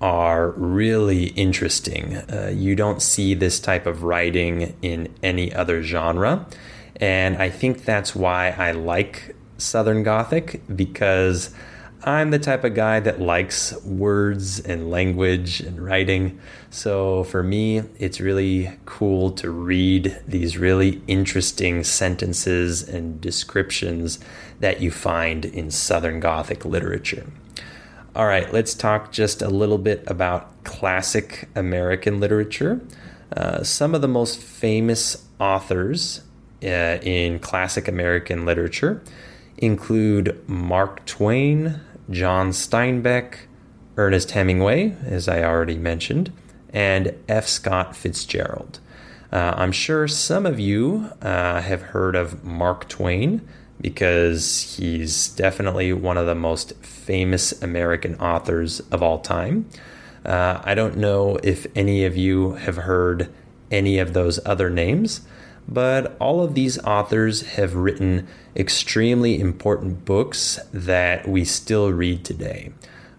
are 0.01 0.51
really 0.51 1.27
interesting. 1.29 2.17
Uh, 2.17 2.53
you 2.55 2.75
don't 2.75 3.03
see 3.03 3.35
this 3.35 3.61
type 3.61 3.87
of 3.87 4.03
writing 4.03 4.77
in 4.83 5.15
any 5.23 5.53
other 5.53 5.83
genre. 5.83 6.47
And 6.97 7.37
I 7.37 7.51
think 7.51 7.85
that's 7.85 8.15
why 8.15 8.51
I 8.51 8.73
like 8.73 9.35
Southern 9.59 10.03
Gothic 10.03 10.63
because 10.75 11.55
I'm 12.03 12.31
the 12.31 12.39
type 12.39 12.65
of 12.65 12.75
guy 12.75 13.01
that 13.01 13.21
likes 13.21 13.75
words 13.83 14.59
and 14.59 14.91
language 14.91 15.61
and 15.61 15.79
writing. 15.79 16.41
So 16.71 17.25
for 17.25 17.43
me, 17.43 17.83
it's 17.99 18.21
really 18.21 18.71
cool 18.87 19.33
to 19.33 19.51
read 19.51 20.19
these 20.27 20.57
really 20.57 21.03
interesting 21.07 21.85
sentences 21.85 22.89
and 22.89 23.21
descriptions 23.21 24.19
that 24.61 24.81
you 24.81 24.91
find 24.91 25.45
in 25.45 25.71
Southern 25.71 26.21
Gothic 26.21 26.65
literature. 26.65 27.27
All 28.17 28.27
right, 28.27 28.51
let's 28.51 28.73
talk 28.73 29.13
just 29.13 29.43
a 29.43 29.51
little 29.51 29.79
bit 29.79 30.03
about 30.07 30.65
classic 30.65 31.51
American 31.55 32.19
literature. 32.19 32.81
Uh, 33.37 33.63
some 33.63 33.95
of 33.95 34.01
the 34.01 34.09
most 34.09 34.41
famous 34.41 35.29
authors 35.39 36.23
uh, 36.63 36.67
in 37.03 37.39
classic 37.41 37.89
American 37.89 38.47
literature 38.47 39.03
include 39.59 40.43
Mark 40.49 41.05
Twain, 41.05 41.81
John 42.11 42.51
Steinbeck, 42.51 43.37
Ernest 43.97 44.33
Hemingway, 44.33 44.97
as 45.05 45.29
I 45.29 45.43
already 45.43 45.77
mentioned, 45.77 46.33
and 46.73 47.15
F. 47.29 47.47
Scott 47.47 47.95
Fitzgerald. 47.95 48.81
Uh, 49.33 49.55
I'm 49.57 49.73
sure 49.73 50.09
some 50.09 50.45
of 50.45 50.59
you 50.59 51.11
uh, 51.23 51.61
have 51.61 51.83
heard 51.83 52.17
of 52.17 52.45
Mark 52.45 52.89
Twain 52.89 53.47
because 53.81 54.77
he's 54.77 55.29
definitely 55.29 55.93
one 55.93 56.17
of 56.17 56.27
the 56.27 56.35
most 56.35 56.75
famous 56.77 57.53
American 57.63 58.17
authors 58.17 58.81
of 58.91 59.03
all 59.03 59.21
time. 59.21 59.69
Uh, 60.25 60.61
I 60.65 60.75
don't 60.75 60.97
know 60.97 61.39
if 61.43 61.67
any 61.75 62.05
of 62.05 62.17
you 62.17 62.55
have 62.55 62.77
heard 62.77 63.33
any 63.71 63.99
of 63.99 64.13
those 64.13 64.39
other 64.45 64.69
names, 64.69 65.23
but 65.69 66.17
all 66.21 66.43
of 66.43 66.55
these 66.55 66.79
authors 66.85 67.43
have 67.43 67.75
written 67.75 68.27
extremely 68.57 69.41
important 69.41 70.05
books 70.05 70.59
that 70.73 71.29
we 71.29 71.45
still 71.45 71.93
read 71.93 72.25
today. 72.25 72.73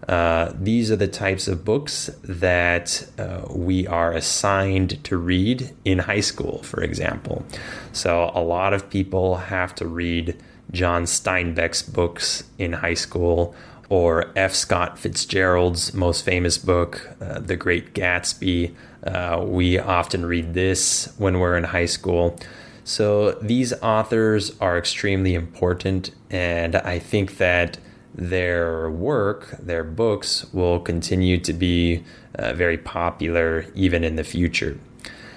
Uh, 0.08 0.52
these 0.58 0.90
are 0.90 0.96
the 0.96 1.08
types 1.08 1.46
of 1.46 1.64
books 1.64 2.10
that 2.24 3.06
uh, 3.18 3.42
we 3.50 3.86
are 3.86 4.12
assigned 4.12 5.02
to 5.04 5.16
read 5.16 5.72
in 5.84 6.00
high 6.00 6.20
school, 6.20 6.62
for 6.64 6.82
example. 6.82 7.44
So, 7.92 8.32
a 8.34 8.42
lot 8.42 8.74
of 8.74 8.90
people 8.90 9.36
have 9.36 9.74
to 9.76 9.86
read 9.86 10.36
John 10.72 11.04
Steinbeck's 11.04 11.82
books 11.82 12.44
in 12.58 12.72
high 12.72 12.94
school, 12.94 13.54
or 13.88 14.32
F. 14.34 14.54
Scott 14.54 14.98
Fitzgerald's 14.98 15.92
most 15.92 16.24
famous 16.24 16.56
book, 16.56 17.10
uh, 17.20 17.38
The 17.40 17.56
Great 17.56 17.94
Gatsby. 17.94 18.74
Uh, 19.04 19.44
we 19.46 19.78
often 19.78 20.24
read 20.26 20.54
this 20.54 21.12
when 21.18 21.38
we're 21.40 21.56
in 21.56 21.64
high 21.64 21.86
school. 21.86 22.38
So 22.84 23.32
these 23.32 23.72
authors 23.74 24.58
are 24.60 24.76
extremely 24.76 25.34
important, 25.34 26.10
and 26.30 26.76
I 26.76 26.98
think 26.98 27.38
that 27.38 27.78
their 28.14 28.90
work, 28.90 29.50
their 29.58 29.84
books, 29.84 30.52
will 30.52 30.80
continue 30.80 31.38
to 31.38 31.52
be 31.52 32.04
uh, 32.34 32.52
very 32.52 32.76
popular 32.78 33.66
even 33.74 34.04
in 34.04 34.16
the 34.16 34.24
future. 34.24 34.78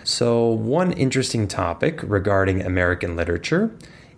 So, 0.04 0.48
one 0.48 0.92
interesting 0.92 1.48
topic 1.48 2.00
regarding 2.04 2.62
American 2.62 3.16
literature 3.16 3.72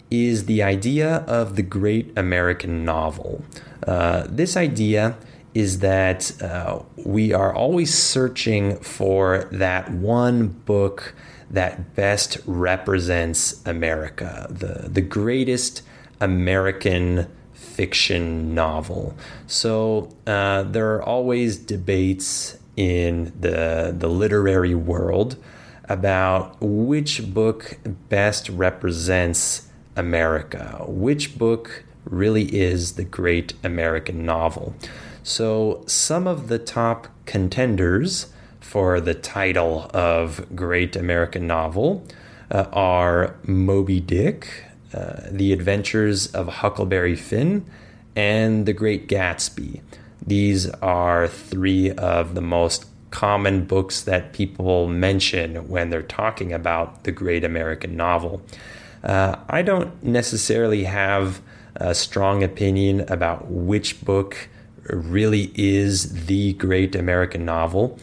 is 0.10 0.46
the 0.46 0.63
idea 0.63 1.18
of 1.27 1.56
the 1.56 1.62
great 1.62 2.12
American 2.18 2.84
novel. 2.84 3.44
Uh, 3.86 4.25
this 4.27 4.58
idea 4.58 5.18
is 5.58 5.80
that 5.80 6.40
uh, 6.40 6.80
we 6.98 7.34
are 7.34 7.52
always 7.52 7.92
searching 7.92 8.78
for 8.78 9.50
that 9.52 9.90
one 9.92 10.50
book 10.50 11.16
that 11.50 11.96
best 11.96 12.38
represents 12.46 13.66
America, 13.66 14.46
the, 14.52 14.88
the 14.88 15.02
greatest 15.02 15.82
American 16.22 17.28
fiction 17.54 18.54
novel. 18.54 19.18
So 19.48 20.16
uh, 20.28 20.62
there 20.62 20.94
are 20.94 21.02
always 21.02 21.58
debates 21.58 22.60
in 22.76 23.34
the, 23.40 23.96
the 23.98 24.10
literary 24.10 24.76
world 24.76 25.38
about 25.90 26.56
which 26.62 27.34
book 27.34 27.80
best 28.10 28.48
represents 28.50 29.68
America, 29.96 30.84
which 30.88 31.36
book 31.40 31.84
really 32.06 32.46
is 32.56 32.94
the 32.94 33.04
great 33.04 33.54
American 33.64 34.24
novel. 34.24 34.75
So 35.27 35.83
some 35.87 36.25
of 36.25 36.48
the 36.48 36.57
top 36.57 37.09
contenders 37.25 38.27
for 38.61 39.01
the 39.01 39.13
title 39.13 39.92
of 39.94 40.55
Great 40.55 40.96
American 40.96 41.46
Novel 41.46 42.07
uh, 42.50 42.68
are 42.72 43.35
Moby 43.44 44.00
Dick, 44.00 44.63
uh, 44.94 45.24
The 45.29 45.51
Adventures 45.51 46.27
of 46.27 46.48
Huckleberry 46.48 47.18
Finn, 47.18 47.66
and 48.16 48.66
The 48.66 48.72
Great 48.72 49.09
Gatsby. 49.09 49.81
These 50.25 50.70
are 50.75 51.27
three 51.27 51.92
of 51.92 52.33
the 52.33 52.42
most 52.42 52.85
common 53.11 53.66
books 53.66 54.03
that 54.03 54.31
people 54.31 54.87
mention 54.87 55.68
when 55.68 55.90
they're 55.90 56.03
talking 56.03 56.53
about 56.53 57.03
the 57.03 57.11
great 57.11 57.44
American 57.44 57.98
novel. 57.98 58.42
Uh, 59.03 59.35
I 59.50 59.61
don't 59.61 60.01
necessarily 60.01 60.85
have 60.85 61.42
a 61.75 61.94
strong 61.94 62.44
opinion 62.44 63.01
about 63.09 63.51
which 63.51 64.05
book 64.05 64.48
really 64.90 65.52
is 65.56 66.26
the 66.26 66.54
great 66.54 66.96
American 66.96 67.46
novel. 67.46 67.98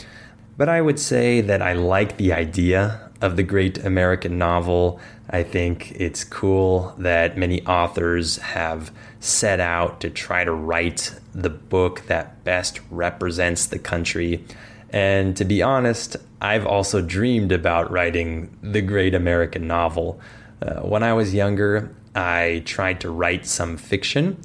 But 0.57 0.69
I 0.69 0.81
would 0.81 0.99
say 0.99 1.41
that 1.41 1.63
I 1.63 1.73
like 1.73 2.17
the 2.17 2.33
idea 2.33 3.11
of 3.21 3.37
the 3.37 3.43
great 3.43 3.79
American 3.85 4.39
novel. 4.39 5.01
I 5.31 5.43
think 5.43 5.93
it's 5.93 6.25
cool 6.25 6.95
that 6.99 7.37
many 7.37 7.65
authors 7.67 8.37
have 8.39 8.93
set 9.21 9.59
out 9.59 10.01
to 10.03 10.11
try 10.11 10.45
to 10.45 10.53
write 10.53 11.15
the 11.35 11.51
book 11.51 12.03
that 12.07 12.45
best 12.45 12.81
represents 12.91 13.67
the 13.67 13.79
country. 13.79 14.45
And 14.91 15.37
to 15.39 15.45
be 15.45 15.63
honest, 15.63 16.17
I've 16.41 16.67
also 16.67 17.01
dreamed 17.01 17.51
about 17.51 17.91
writing 17.91 18.57
the 18.63 18.83
great 18.83 19.15
American 19.15 19.67
novel. 19.67 20.21
Uh, 20.61 20.81
when 20.81 21.03
I 21.03 21.15
was 21.15 21.35
younger, 21.35 21.95
I 22.15 22.63
tried 22.65 23.01
to 23.01 23.11
write 23.11 23.47
some 23.47 23.77
fiction. 23.77 24.39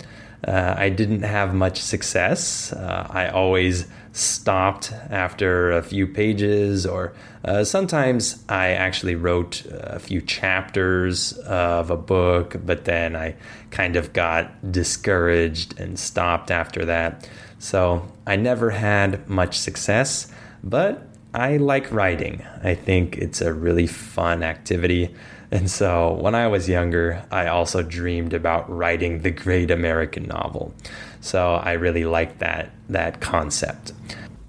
Uh, 0.47 0.75
I 0.77 0.89
didn't 0.89 1.23
have 1.23 1.53
much 1.53 1.81
success. 1.81 2.71
Uh, 2.71 3.07
I 3.09 3.27
always 3.27 3.87
stopped 4.11 4.91
after 5.09 5.71
a 5.71 5.83
few 5.83 6.07
pages, 6.07 6.85
or 6.85 7.13
uh, 7.45 7.63
sometimes 7.63 8.43
I 8.49 8.69
actually 8.69 9.15
wrote 9.15 9.65
a 9.69 9.99
few 9.99 10.21
chapters 10.21 11.33
of 11.39 11.89
a 11.91 11.97
book, 11.97 12.55
but 12.65 12.85
then 12.85 13.15
I 13.15 13.35
kind 13.69 13.95
of 13.95 14.13
got 14.13 14.71
discouraged 14.71 15.79
and 15.79 15.99
stopped 15.99 16.51
after 16.51 16.85
that. 16.85 17.29
So 17.59 18.09
I 18.25 18.35
never 18.35 18.71
had 18.71 19.29
much 19.29 19.57
success, 19.59 20.31
but 20.63 21.05
I 21.33 21.57
like 21.57 21.91
writing. 21.91 22.43
I 22.63 22.73
think 22.73 23.17
it's 23.17 23.41
a 23.41 23.53
really 23.53 23.87
fun 23.87 24.41
activity. 24.41 25.13
And 25.51 25.69
so 25.69 26.13
when 26.13 26.35
I 26.35 26.47
was 26.47 26.69
younger, 26.69 27.25
I 27.31 27.47
also 27.47 27.81
dreamed 27.81 28.33
about 28.33 28.69
writing 28.69 29.21
the 29.21 29.31
great 29.31 29.71
American 29.71 30.27
novel. 30.27 30.73
So 31.21 31.55
I 31.55 31.73
really 31.73 32.05
liked 32.05 32.39
that 32.39 32.71
that 32.87 33.19
concept. 33.19 33.93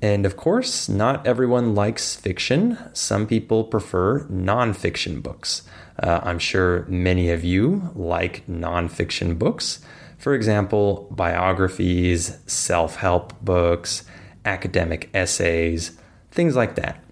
And 0.02 0.24
of 0.24 0.36
course, 0.36 0.88
not 0.88 1.26
everyone 1.26 1.74
likes 1.74 2.16
fiction. 2.16 2.78
Some 2.92 3.26
people 3.26 3.64
prefer 3.64 4.20
nonfiction 4.24 5.22
books. 5.22 5.62
Uh, 6.02 6.20
I'm 6.22 6.38
sure 6.38 6.86
many 6.88 7.30
of 7.30 7.44
you 7.44 7.90
like 7.94 8.46
nonfiction 8.46 9.38
books. 9.38 9.80
For 10.16 10.34
example, 10.34 11.08
biographies, 11.10 12.38
self 12.46 12.96
help 12.96 13.38
books, 13.42 14.04
academic 14.44 15.10
essays, 15.14 15.98
things 16.30 16.56
like 16.56 16.76
that. 16.76 17.02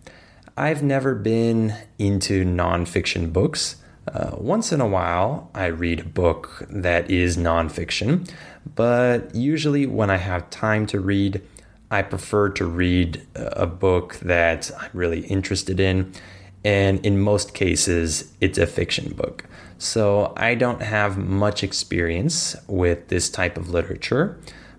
I've 0.58 0.82
never 0.82 1.14
been 1.14 1.72
into 2.00 2.44
nonfiction 2.44 3.32
books. 3.32 3.76
Uh, 4.12 4.32
once 4.36 4.72
in 4.72 4.80
a 4.80 4.88
while, 4.88 5.52
I 5.54 5.66
read 5.66 6.00
a 6.00 6.04
book 6.04 6.66
that 6.68 7.08
is 7.08 7.36
nonfiction, 7.36 8.28
but 8.74 9.32
usually 9.36 9.86
when 9.86 10.10
I 10.10 10.16
have 10.16 10.50
time 10.50 10.84
to 10.86 10.98
read, 10.98 11.42
I 11.92 12.02
prefer 12.02 12.48
to 12.48 12.66
read 12.66 13.24
a 13.36 13.68
book 13.68 14.16
that 14.16 14.72
I'm 14.80 14.90
really 14.92 15.20
interested 15.26 15.78
in. 15.78 16.12
And 16.64 17.06
in 17.06 17.20
most 17.20 17.54
cases, 17.54 18.32
it's 18.40 18.58
a 18.58 18.66
fiction 18.66 19.12
book. 19.12 19.44
So 19.78 20.32
I 20.36 20.56
don't 20.56 20.82
have 20.82 21.16
much 21.16 21.62
experience 21.62 22.56
with 22.66 23.06
this 23.06 23.30
type 23.30 23.56
of 23.56 23.70
literature, 23.70 24.36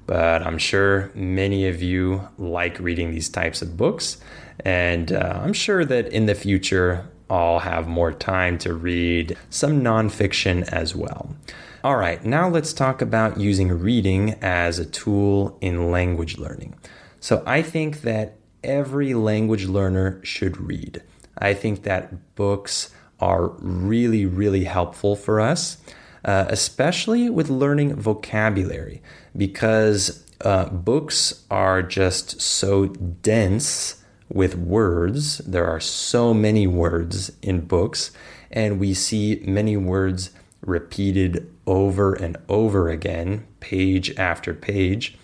but 0.08 0.46
I'm 0.46 0.58
sure 0.58 1.10
many 1.16 1.70
of 1.70 1.82
you 1.82 2.28
like 2.38 2.78
reading 2.82 3.12
these 3.12 3.30
types 3.30 3.62
of 3.62 3.78
books. 3.78 4.18
And 4.66 5.12
uh, 5.12 5.40
I'm 5.44 5.54
sure 5.54 5.86
that 5.86 6.12
in 6.12 6.26
the 6.26 6.36
future, 6.36 7.10
I'll 7.30 7.60
have 7.60 7.88
more 7.88 8.12
time 8.12 8.58
to 8.60 8.74
read 8.74 9.38
some 9.50 9.82
nonfiction 9.82 10.68
as 10.70 10.96
well. 10.96 11.36
All 11.84 11.96
right, 11.96 12.24
now 12.26 12.50
let's 12.50 12.74
talk 12.74 13.02
about 13.02 13.40
using 13.40 13.70
reading 13.80 14.36
as 14.42 14.80
a 14.80 14.86
tool 14.86 15.58
in 15.62 15.92
language 15.92 16.38
learning. 16.38 16.76
So 17.22 17.42
I 17.46 17.62
think 17.62 18.02
that 18.02 18.36
every 18.64 19.14
language 19.14 19.66
learner 19.66 20.20
should 20.24 20.58
read. 20.58 21.02
I 21.38 21.54
think 21.54 21.84
that 21.84 22.36
books 22.36 22.92
are 23.20 23.50
really, 23.60 24.26
really 24.26 24.66
helpful 24.66 25.16
for 25.16 25.40
us. 25.40 25.78
uh, 26.26 26.46
especially 26.50 27.30
with 27.30 27.50
learning 27.50 27.96
vocabulary, 27.96 29.02
because 29.36 30.26
uh, 30.42 30.66
books 30.70 31.46
are 31.50 31.82
just 31.82 32.42
so 32.42 32.88
dense 32.88 33.99
with 34.30 34.56
words. 34.56 35.40
There 35.40 35.66
are 35.66 35.80
so 35.80 36.34
many 36.34 36.68
words 36.68 37.32
in 37.42 37.62
books, 37.62 38.12
and 38.52 38.80
we 38.80 38.94
see 38.94 39.44
many 39.46 39.76
words 39.76 40.32
repeated 40.62 41.52
over 41.66 42.14
and 42.14 42.38
over 42.48 42.90
again, 42.90 43.46
page 43.60 44.16
after 44.18 44.54
page. 44.54 45.18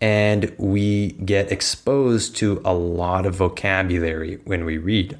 And 0.00 0.54
we 0.58 1.12
get 1.12 1.50
exposed 1.50 2.36
to 2.36 2.60
a 2.64 2.74
lot 2.74 3.26
of 3.26 3.36
vocabulary 3.36 4.40
when 4.44 4.64
we 4.64 4.76
read. 4.76 5.18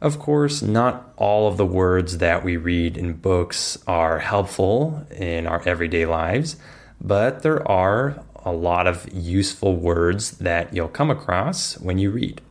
Of 0.00 0.18
course, 0.18 0.60
not 0.60 1.14
all 1.16 1.48
of 1.48 1.56
the 1.56 1.66
words 1.66 2.18
that 2.18 2.44
we 2.44 2.56
read 2.56 2.96
in 2.96 3.14
books 3.14 3.78
are 3.86 4.18
helpful 4.18 5.06
in 5.10 5.46
our 5.46 5.66
everyday 5.66 6.04
lives, 6.04 6.56
but 7.00 7.42
there 7.42 7.66
are 7.66 8.22
a 8.44 8.52
lot 8.52 8.86
of 8.86 9.08
useful 9.12 9.76
words 9.76 10.32
that 10.32 10.74
you'll 10.74 10.88
come 10.88 11.10
across 11.10 11.78
when 11.80 11.98
you 11.98 12.10
read. 12.10 12.42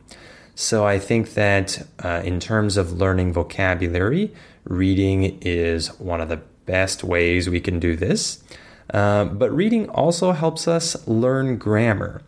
So 0.54 0.86
I 0.86 0.98
think 0.98 1.34
that 1.34 1.86
uh, 2.02 2.22
in 2.24 2.38
terms 2.38 2.76
of 2.76 2.92
learning 2.92 3.32
vocabulary, 3.32 4.32
reading 4.64 5.38
is 5.40 5.98
one 5.98 6.20
of 6.20 6.28
the 6.28 6.40
best 6.66 7.02
ways 7.04 7.50
we 7.50 7.60
can 7.60 7.78
do 7.78 7.96
this. 7.96 8.42
Uh, 8.92 9.24
but 9.24 9.50
reading 9.50 9.88
also 9.90 10.32
helps 10.32 10.68
us 10.68 11.06
learn 11.08 11.56
grammar. 11.58 12.22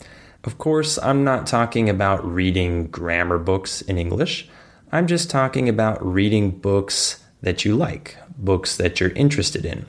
Of 0.45 0.59
course, 0.59 0.99
I'm 0.99 1.25
not 1.25 1.47
talking 1.47 1.89
about 1.89 2.25
reading 2.25 2.87
grammar 2.87 3.39
books 3.39 3.83
in 3.83 3.99
English. 3.99 4.49
I'm 4.93 5.07
just 5.07 5.31
talking 5.31 5.69
about 5.69 6.05
reading 6.05 6.51
books 6.51 7.23
that 7.43 7.65
you 7.65 7.77
like, 7.77 8.17
books 8.39 8.77
that 8.77 9.01
you're 9.01 9.11
interested 9.11 9.65
in. 9.65 9.87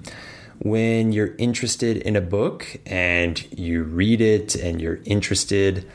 When 0.60 1.12
you're 1.12 1.36
interested 1.38 1.98
in 1.98 2.16
a 2.16 2.22
book 2.22 2.80
and 2.86 3.46
you 3.58 3.84
read 3.84 4.22
it 4.22 4.56
and 4.56 4.82
you're 4.82 5.00
interested 5.06 5.88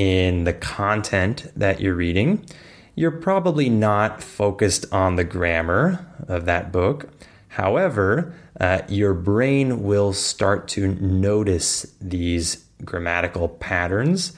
in 0.00 0.44
the 0.44 0.52
content 0.52 1.50
that 1.54 1.80
you're 1.80 1.94
reading, 1.94 2.46
you're 2.94 3.10
probably 3.10 3.68
not 3.68 4.22
focused 4.22 4.86
on 4.92 5.16
the 5.16 5.24
grammar 5.24 6.06
of 6.26 6.46
that 6.46 6.72
book. 6.72 7.10
However, 7.48 8.34
uh, 8.58 8.82
your 8.88 9.12
brain 9.12 9.82
will 9.82 10.12
start 10.12 10.68
to 10.68 10.88
notice 10.88 11.94
these 12.00 12.64
grammatical 12.84 13.48
patterns 13.48 14.32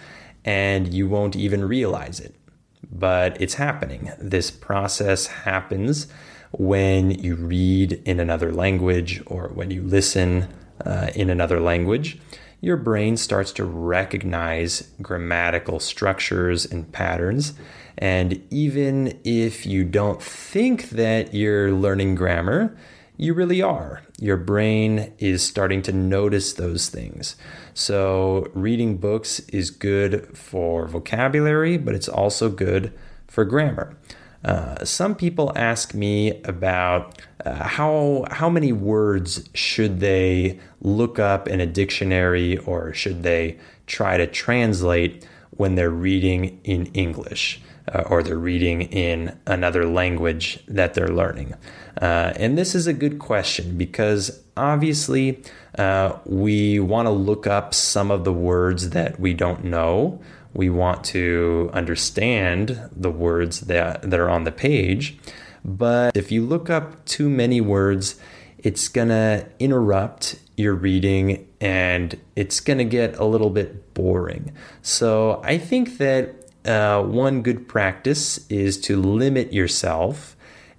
and 0.45 0.93
you 0.93 1.09
won't 1.09 1.37
even 1.37 1.65
realize 1.65 2.19
it 2.19 2.35
but 2.93 3.41
it's 3.41 3.55
happening. 3.55 4.13
This 4.19 4.51
process 4.51 5.27
happens 5.27 6.07
when 6.53 7.11
you 7.11 7.37
read 7.37 7.93
in 8.05 8.21
another 8.21 8.53
language 8.53 9.23
or 9.27 9.49
when 9.49 9.71
you 9.71 9.83
listen 9.83 10.49
uh, 10.85 11.11
in 11.15 11.31
another 11.31 11.59
language. 11.59 12.19
Your 12.63 12.77
brain 12.77 13.17
starts 13.17 13.51
to 13.55 13.65
recognize 13.65 14.89
grammatical 15.03 15.81
structures 15.81 16.65
and 16.65 16.91
patterns. 16.93 17.55
And 17.99 18.41
even 18.51 19.19
if 19.25 19.67
you 19.67 19.83
don't 19.83 20.23
think 20.23 20.91
that 20.91 21.35
you're 21.35 21.73
learning 21.73 22.15
grammar, 22.15 22.77
you 23.17 23.35
really 23.35 23.61
are. 23.61 24.03
Your 24.21 24.37
brain 24.37 25.13
is 25.19 25.43
starting 25.43 25.83
to 25.83 25.93
notice 25.93 26.53
those 26.53 26.89
things. 26.89 27.35
So, 27.75 28.49
reading 28.55 28.99
books 28.99 29.41
is 29.49 29.71
good 29.71 30.39
for 30.39 30.87
vocabulary, 30.87 31.79
but 31.79 31.97
it's 31.97 32.09
also 32.09 32.49
good 32.49 32.93
for 33.27 33.45
grammar. 33.45 33.97
Uh, 34.45 34.85
some 34.85 35.15
people 35.15 35.53
ask 35.55 35.95
me 35.95 36.41
about 36.43 37.21
uh, 37.45 37.55
how 37.55 38.25
how 38.31 38.51
many 38.51 38.73
words 38.73 39.49
should 39.55 40.01
they 40.01 40.59
look 40.81 41.19
up 41.19 41.49
in 41.49 41.61
a 41.61 41.67
dictionary 41.67 42.57
or 42.59 42.93
should 42.93 43.23
they 43.23 43.57
try 43.87 44.17
to 44.17 44.27
translate 44.27 45.27
when 45.51 45.75
they're 45.75 45.91
reading 45.91 46.61
in 46.65 46.87
English 46.87 47.61
uh, 47.93 48.03
or 48.07 48.23
they're 48.23 48.37
reading 48.37 48.83
in 48.83 49.37
another 49.47 49.87
language 49.87 50.59
that 50.67 50.95
they're 50.95 51.09
learning. 51.09 51.55
Uh, 52.01 52.33
and 52.37 52.57
this 52.57 52.75
is 52.75 52.87
a 52.87 52.93
good 52.93 53.19
question 53.19 53.77
because 53.77 54.43
obviously 54.57 55.43
uh, 55.79 56.17
we 56.25 56.81
want 56.81 57.07
to 57.07 57.11
look 57.11 57.47
up 57.47 57.75
some 57.75 58.11
of 58.11 58.25
the 58.25 58.33
words 58.33 58.91
that 58.91 59.19
we 59.21 59.35
don't 59.35 59.65
know. 59.65 60.21
We 60.55 60.71
want 60.71 61.05
to 61.07 61.71
understand 61.73 62.91
the 62.95 63.11
words 63.11 63.61
that, 63.63 64.03
that 64.11 64.21
are 64.21 64.29
on 64.29 64.45
the 64.45 64.53
page. 64.53 65.17
But 65.65 66.17
if 66.17 66.33
you 66.33 66.45
look 66.45 66.69
up 66.69 67.05
too 67.05 67.31
many 67.31 67.61
words, 67.61 68.19
it's 68.59 68.89
going 68.89 69.09
to 69.09 69.47
interrupt 69.59 70.37
your 70.57 70.75
reading 70.75 71.49
and 71.61 72.19
it's 72.37 72.61
going 72.61 72.79
to 72.79 72.85
get 72.85 73.17
a 73.19 73.25
little 73.25 73.51
bit 73.51 73.95
boring. 73.95 74.53
So 74.83 75.41
I 75.45 75.59
think 75.59 75.99
that 75.99 76.35
uh, 76.65 77.03
one 77.03 77.43
good 77.43 77.69
practice 77.69 78.47
is 78.49 78.81
to 78.83 79.01
limit 79.01 79.53
yourself 79.53 80.37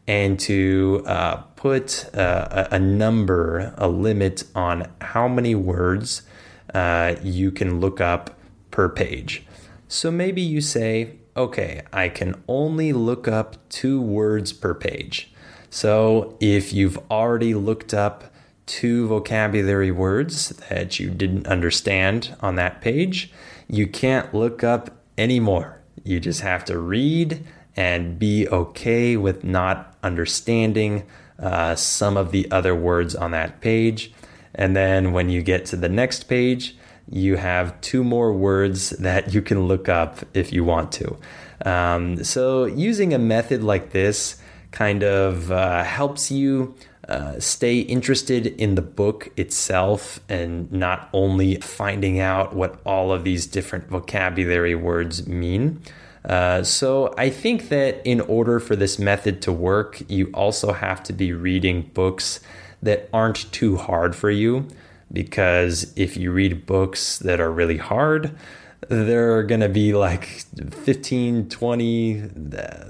and 0.08 0.40
to 0.42 1.04
uh, 1.06 1.38
put 1.56 2.14
uh, 2.16 2.68
a, 2.72 2.80
number, 2.80 3.74
a 3.78 3.88
limit 3.88 4.44
on 4.54 4.90
how 5.02 5.28
many 5.28 5.56
words 5.56 6.24
uh, 6.74 7.16
you 7.24 7.52
can 7.52 7.80
look 7.80 8.02
up 8.02 8.38
per 8.72 8.90
page. 8.90 9.46
So 9.94 10.10
maybe 10.10 10.42
you 10.42 10.60
say, 10.60 11.18
okay, 11.38 11.84
I 11.94 12.10
can 12.10 12.44
only 12.48 12.94
look 12.94 13.28
up 13.28 13.58
two 13.70 14.02
words 14.02 14.52
per 14.52 14.74
page. 14.74 15.32
So 15.70 16.36
if 16.40 16.74
you've 16.74 16.98
already 17.12 17.54
looked 17.54 17.94
up 17.94 18.24
two 18.66 19.06
vocabulary 19.06 19.92
words 19.92 20.50
that 20.70 21.00
you 21.00 21.12
didn't 21.12 21.46
understand 21.46 22.36
on 22.42 22.56
that 22.56 22.82
page, 22.82 23.32
you 23.68 23.86
can't 23.86 24.34
look 24.34 24.64
up 24.64 24.90
any 25.16 25.40
more. 25.40 25.80
You 26.04 26.20
just 26.20 26.42
have 26.42 26.66
to 26.66 26.80
read 26.80 27.46
and 27.76 28.18
be 28.18 28.48
okay 28.48 29.16
with 29.16 29.44
not 29.44 29.96
understanding 30.02 31.04
uh, 31.38 31.76
some 31.76 32.18
of 32.18 32.32
the 32.32 32.50
other 32.50 32.74
words 32.74 33.14
on 33.14 33.30
that 33.30 33.62
page. 33.62 34.12
And 34.56 34.76
then 34.76 35.12
when 35.12 35.30
you 35.30 35.44
get 35.44 35.68
to 35.68 35.76
the 35.76 35.88
next 35.88 36.24
page, 36.24 36.76
you 37.10 37.38
have 37.38 37.80
two 37.82 38.04
more 38.04 38.34
words 38.34 38.92
that 38.92 39.34
you 39.34 39.42
can 39.42 39.68
look 39.68 39.90
up 39.90 40.20
if 40.34 40.54
you 40.54 40.64
want 40.64 40.92
to. 40.94 41.18
Um, 41.66 42.24
so, 42.24 42.66
using 42.66 43.14
a 43.14 43.20
method 43.20 43.64
like 43.64 43.92
this 43.92 44.42
kind 44.72 45.04
of 45.04 45.52
uh, 45.52 45.84
helps 45.84 46.32
you 46.32 46.76
uh, 47.08 47.40
stay 47.40 47.80
interested 47.80 48.48
in 48.48 48.76
the 48.76 48.82
book 48.82 49.30
itself 49.38 50.20
and 50.30 50.72
not 50.72 51.10
only 51.14 51.56
finding 51.56 52.20
out 52.20 52.56
what 52.56 52.80
all 52.86 53.12
of 53.12 53.24
these 53.24 53.46
different 53.46 53.90
vocabulary 53.90 54.76
words 54.76 55.28
mean. 55.28 55.82
Uh, 56.24 56.64
so 56.64 57.14
I 57.18 57.30
think 57.30 57.70
that 57.70 58.02
in 58.06 58.22
order 58.22 58.60
for 58.60 58.76
this 58.76 58.98
method 58.98 59.42
to 59.42 59.52
work, 59.52 60.02
you 60.10 60.32
also 60.34 60.72
have 60.72 61.04
to 61.04 61.14
be 61.14 61.34
reading 61.34 61.92
books 61.94 62.40
that 62.82 63.10
aren't 63.12 63.52
too 63.52 63.76
hard 63.76 64.16
for 64.16 64.30
you. 64.30 64.68
Because 65.14 65.94
if 65.96 66.18
you 66.18 66.32
read 66.32 66.66
books 66.66 67.20
that 67.20 67.40
are 67.40 67.52
really 67.52 67.78
hard, 67.78 68.36
they're 68.90 69.44
going 69.44 69.62
to 69.62 69.70
be 69.70 69.94
like 69.94 70.26
15, 70.72 71.50
20, 71.50 72.24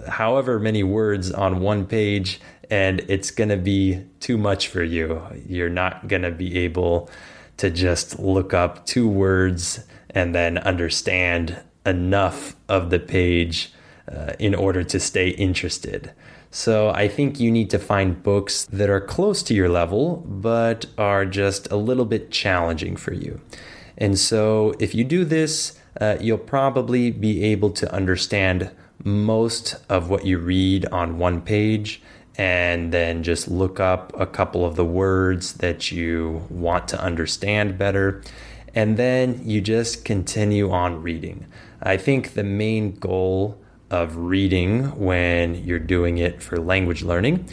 however 0.07 0.59
many 0.59 0.83
words 0.83 1.31
on 1.31 1.59
one 1.59 1.85
page, 1.85 2.39
and 2.69 3.01
it's 3.07 3.29
going 3.29 3.49
to 3.49 3.57
be 3.57 4.03
too 4.19 4.37
much 4.37 4.69
for 4.69 4.83
you. 4.83 5.21
You're 5.47 5.69
not 5.69 6.07
going 6.07 6.23
to 6.23 6.31
be 6.31 6.57
able 6.59 7.09
to 7.57 7.69
just 7.69 8.19
look 8.19 8.53
up 8.53 8.85
two 8.85 9.07
words 9.07 9.85
and 10.09 10.33
then 10.33 10.57
understand 10.57 11.57
enough 11.85 12.55
of 12.69 12.89
the 12.89 12.99
page 12.99 13.73
uh, 14.11 14.33
in 14.39 14.53
order 14.53 14.83
to 14.83 14.99
stay 14.99 15.29
interested. 15.29 16.11
So 16.51 16.89
I 16.89 17.07
think 17.07 17.39
you 17.39 17.51
need 17.51 17.69
to 17.71 17.79
find 17.79 18.21
books 18.21 18.65
that 18.71 18.89
are 18.89 19.01
close 19.01 19.41
to 19.43 19.53
your 19.53 19.69
level, 19.69 20.17
but 20.17 20.85
are 20.97 21.25
just 21.25 21.71
a 21.71 21.77
little 21.77 22.05
bit 22.05 22.29
challenging 22.29 22.95
for 22.95 23.13
you. 23.13 23.41
And 23.97 24.19
so 24.19 24.73
if 24.79 24.93
you 24.93 25.03
do 25.03 25.25
this, 25.25 25.79
uh, 25.99 26.17
you'll 26.19 26.37
probably 26.37 27.11
be 27.11 27.43
able 27.43 27.71
to 27.71 27.91
understand 27.91 28.71
most 29.03 29.77
of 29.89 30.09
what 30.09 30.25
you 30.25 30.37
read 30.37 30.85
on 30.87 31.17
one 31.17 31.41
page 31.41 32.01
and 32.35 32.91
then 32.91 33.23
just 33.23 33.47
look 33.47 33.79
up 33.79 34.11
a 34.19 34.25
couple 34.25 34.65
of 34.65 34.75
the 34.75 34.85
words 34.85 35.53
that 35.53 35.91
you 35.91 36.45
want 36.49 36.87
to 36.87 37.01
understand 37.01 37.77
better. 37.77 38.21
And 38.73 38.97
then 38.97 39.41
you 39.43 39.61
just 39.61 40.03
continue 40.03 40.71
on 40.71 41.01
reading. 41.01 41.45
I 41.81 41.97
think 41.97 42.33
the 42.33 42.43
main 42.43 42.95
goal 42.95 43.59
of 43.93 44.17
reading 44.17 44.85
when 44.97 45.53
you're 45.63 45.77
doing 45.77 46.17
it 46.17 46.41
for 46.41 46.57
language 46.57 47.03
learning 47.03 47.47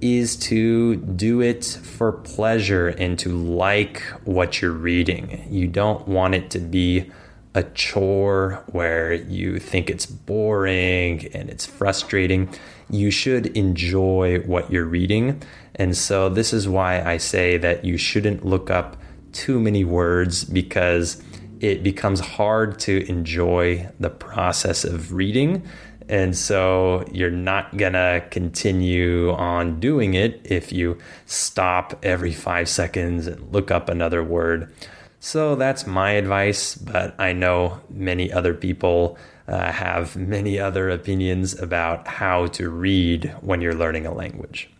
is 0.00 0.34
to 0.34 0.96
do 0.96 1.40
it 1.40 1.64
for 1.64 2.10
pleasure 2.10 2.88
and 2.88 3.16
to 3.20 3.28
like 3.28 4.00
what 4.24 4.60
you're 4.60 4.72
reading. 4.72 5.46
You 5.48 5.68
don't 5.68 6.08
want 6.08 6.34
it 6.34 6.50
to 6.50 6.58
be 6.58 7.08
a 7.54 7.62
chore 7.62 8.64
where 8.72 9.12
you 9.12 9.60
think 9.60 9.88
it's 9.88 10.06
boring 10.06 11.28
and 11.32 11.48
it's 11.48 11.64
frustrating. 11.64 12.52
You 12.90 13.12
should 13.12 13.46
enjoy 13.56 14.40
what 14.40 14.72
you're 14.72 14.84
reading. 14.84 15.40
And 15.76 15.96
so, 15.96 16.28
this 16.28 16.52
is 16.52 16.68
why 16.68 17.00
I 17.00 17.18
say 17.18 17.58
that 17.58 17.84
you 17.84 17.96
shouldn't 17.96 18.44
look 18.44 18.70
up 18.70 18.96
too 19.32 19.60
many 19.60 19.84
words 19.84 20.44
because 20.44 21.22
it 21.60 21.82
becomes 21.82 22.20
hard 22.20 22.78
to 22.80 23.08
enjoy 23.08 23.88
the 23.98 24.10
process 24.10 24.84
of 24.84 25.12
reading. 25.12 25.62
And 26.08 26.36
so 26.36 27.04
you're 27.10 27.30
not 27.30 27.76
gonna 27.76 28.24
continue 28.30 29.32
on 29.32 29.80
doing 29.80 30.14
it 30.14 30.40
if 30.44 30.72
you 30.72 30.98
stop 31.24 32.04
every 32.04 32.32
five 32.32 32.68
seconds 32.68 33.26
and 33.26 33.52
look 33.52 33.70
up 33.70 33.88
another 33.88 34.22
word. 34.22 34.72
So 35.18 35.56
that's 35.56 35.86
my 35.86 36.12
advice, 36.12 36.76
but 36.76 37.14
I 37.18 37.32
know 37.32 37.80
many 37.90 38.32
other 38.32 38.54
people 38.54 39.18
uh, 39.48 39.72
have 39.72 40.16
many 40.16 40.58
other 40.58 40.90
opinions 40.90 41.58
about 41.60 42.06
how 42.06 42.46
to 42.48 42.68
read 42.68 43.34
when 43.40 43.60
you're 43.60 43.74
learning 43.74 44.06
a 44.06 44.14
language. 44.14 44.70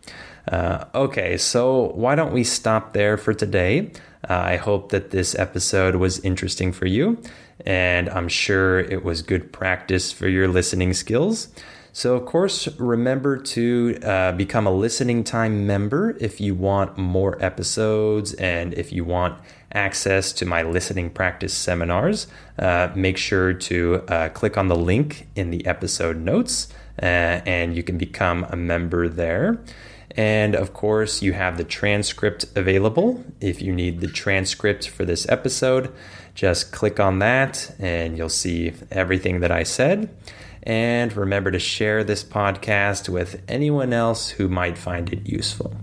Uh, 0.50 0.84
okay, 0.94 1.36
so 1.36 1.90
why 1.94 2.14
don't 2.14 2.32
we 2.32 2.44
stop 2.44 2.92
there 2.92 3.16
for 3.16 3.34
today? 3.34 3.90
Uh, 4.28 4.34
I 4.34 4.56
hope 4.56 4.90
that 4.90 5.10
this 5.10 5.34
episode 5.38 5.96
was 5.96 6.18
interesting 6.20 6.72
for 6.72 6.86
you, 6.86 7.22
and 7.64 8.08
I'm 8.08 8.28
sure 8.28 8.80
it 8.80 9.04
was 9.04 9.22
good 9.22 9.52
practice 9.52 10.12
for 10.12 10.28
your 10.28 10.48
listening 10.48 10.92
skills. 10.94 11.48
So, 11.92 12.14
of 12.14 12.26
course, 12.26 12.68
remember 12.78 13.38
to 13.38 13.98
uh, 14.02 14.32
become 14.32 14.66
a 14.66 14.70
listening 14.70 15.24
time 15.24 15.66
member 15.66 16.14
if 16.20 16.42
you 16.42 16.54
want 16.54 16.98
more 16.98 17.42
episodes 17.42 18.34
and 18.34 18.74
if 18.74 18.92
you 18.92 19.02
want 19.04 19.40
access 19.72 20.32
to 20.34 20.44
my 20.44 20.62
listening 20.62 21.08
practice 21.08 21.54
seminars. 21.54 22.26
Uh, 22.58 22.90
make 22.94 23.16
sure 23.16 23.54
to 23.54 24.04
uh, 24.08 24.28
click 24.30 24.58
on 24.58 24.68
the 24.68 24.76
link 24.76 25.26
in 25.36 25.50
the 25.50 25.64
episode 25.66 26.18
notes 26.18 26.68
uh, 27.02 27.40
and 27.46 27.76
you 27.76 27.82
can 27.82 27.98
become 27.98 28.46
a 28.50 28.56
member 28.56 29.08
there. 29.08 29.58
And 30.12 30.54
of 30.54 30.72
course, 30.72 31.22
you 31.22 31.32
have 31.32 31.56
the 31.56 31.64
transcript 31.64 32.46
available. 32.54 33.24
If 33.40 33.60
you 33.60 33.72
need 33.72 34.00
the 34.00 34.08
transcript 34.08 34.88
for 34.88 35.04
this 35.04 35.28
episode, 35.28 35.92
just 36.34 36.72
click 36.72 37.00
on 37.00 37.18
that 37.18 37.74
and 37.78 38.16
you'll 38.16 38.28
see 38.28 38.72
everything 38.90 39.40
that 39.40 39.50
I 39.50 39.62
said. 39.62 40.08
And 40.62 41.16
remember 41.16 41.50
to 41.52 41.60
share 41.60 42.02
this 42.02 42.24
podcast 42.24 43.08
with 43.08 43.40
anyone 43.46 43.92
else 43.92 44.30
who 44.30 44.48
might 44.48 44.76
find 44.76 45.12
it 45.12 45.28
useful. 45.28 45.74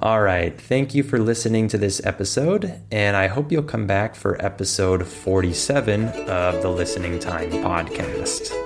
All 0.00 0.20
right. 0.20 0.60
Thank 0.60 0.94
you 0.94 1.02
for 1.02 1.18
listening 1.18 1.68
to 1.68 1.78
this 1.78 2.04
episode, 2.04 2.80
and 2.90 3.16
I 3.16 3.28
hope 3.28 3.50
you'll 3.50 3.62
come 3.62 3.86
back 3.86 4.14
for 4.14 4.44
episode 4.44 5.06
47 5.06 6.08
of 6.28 6.60
the 6.60 6.70
Listening 6.70 7.18
Time 7.18 7.50
podcast. 7.50 8.65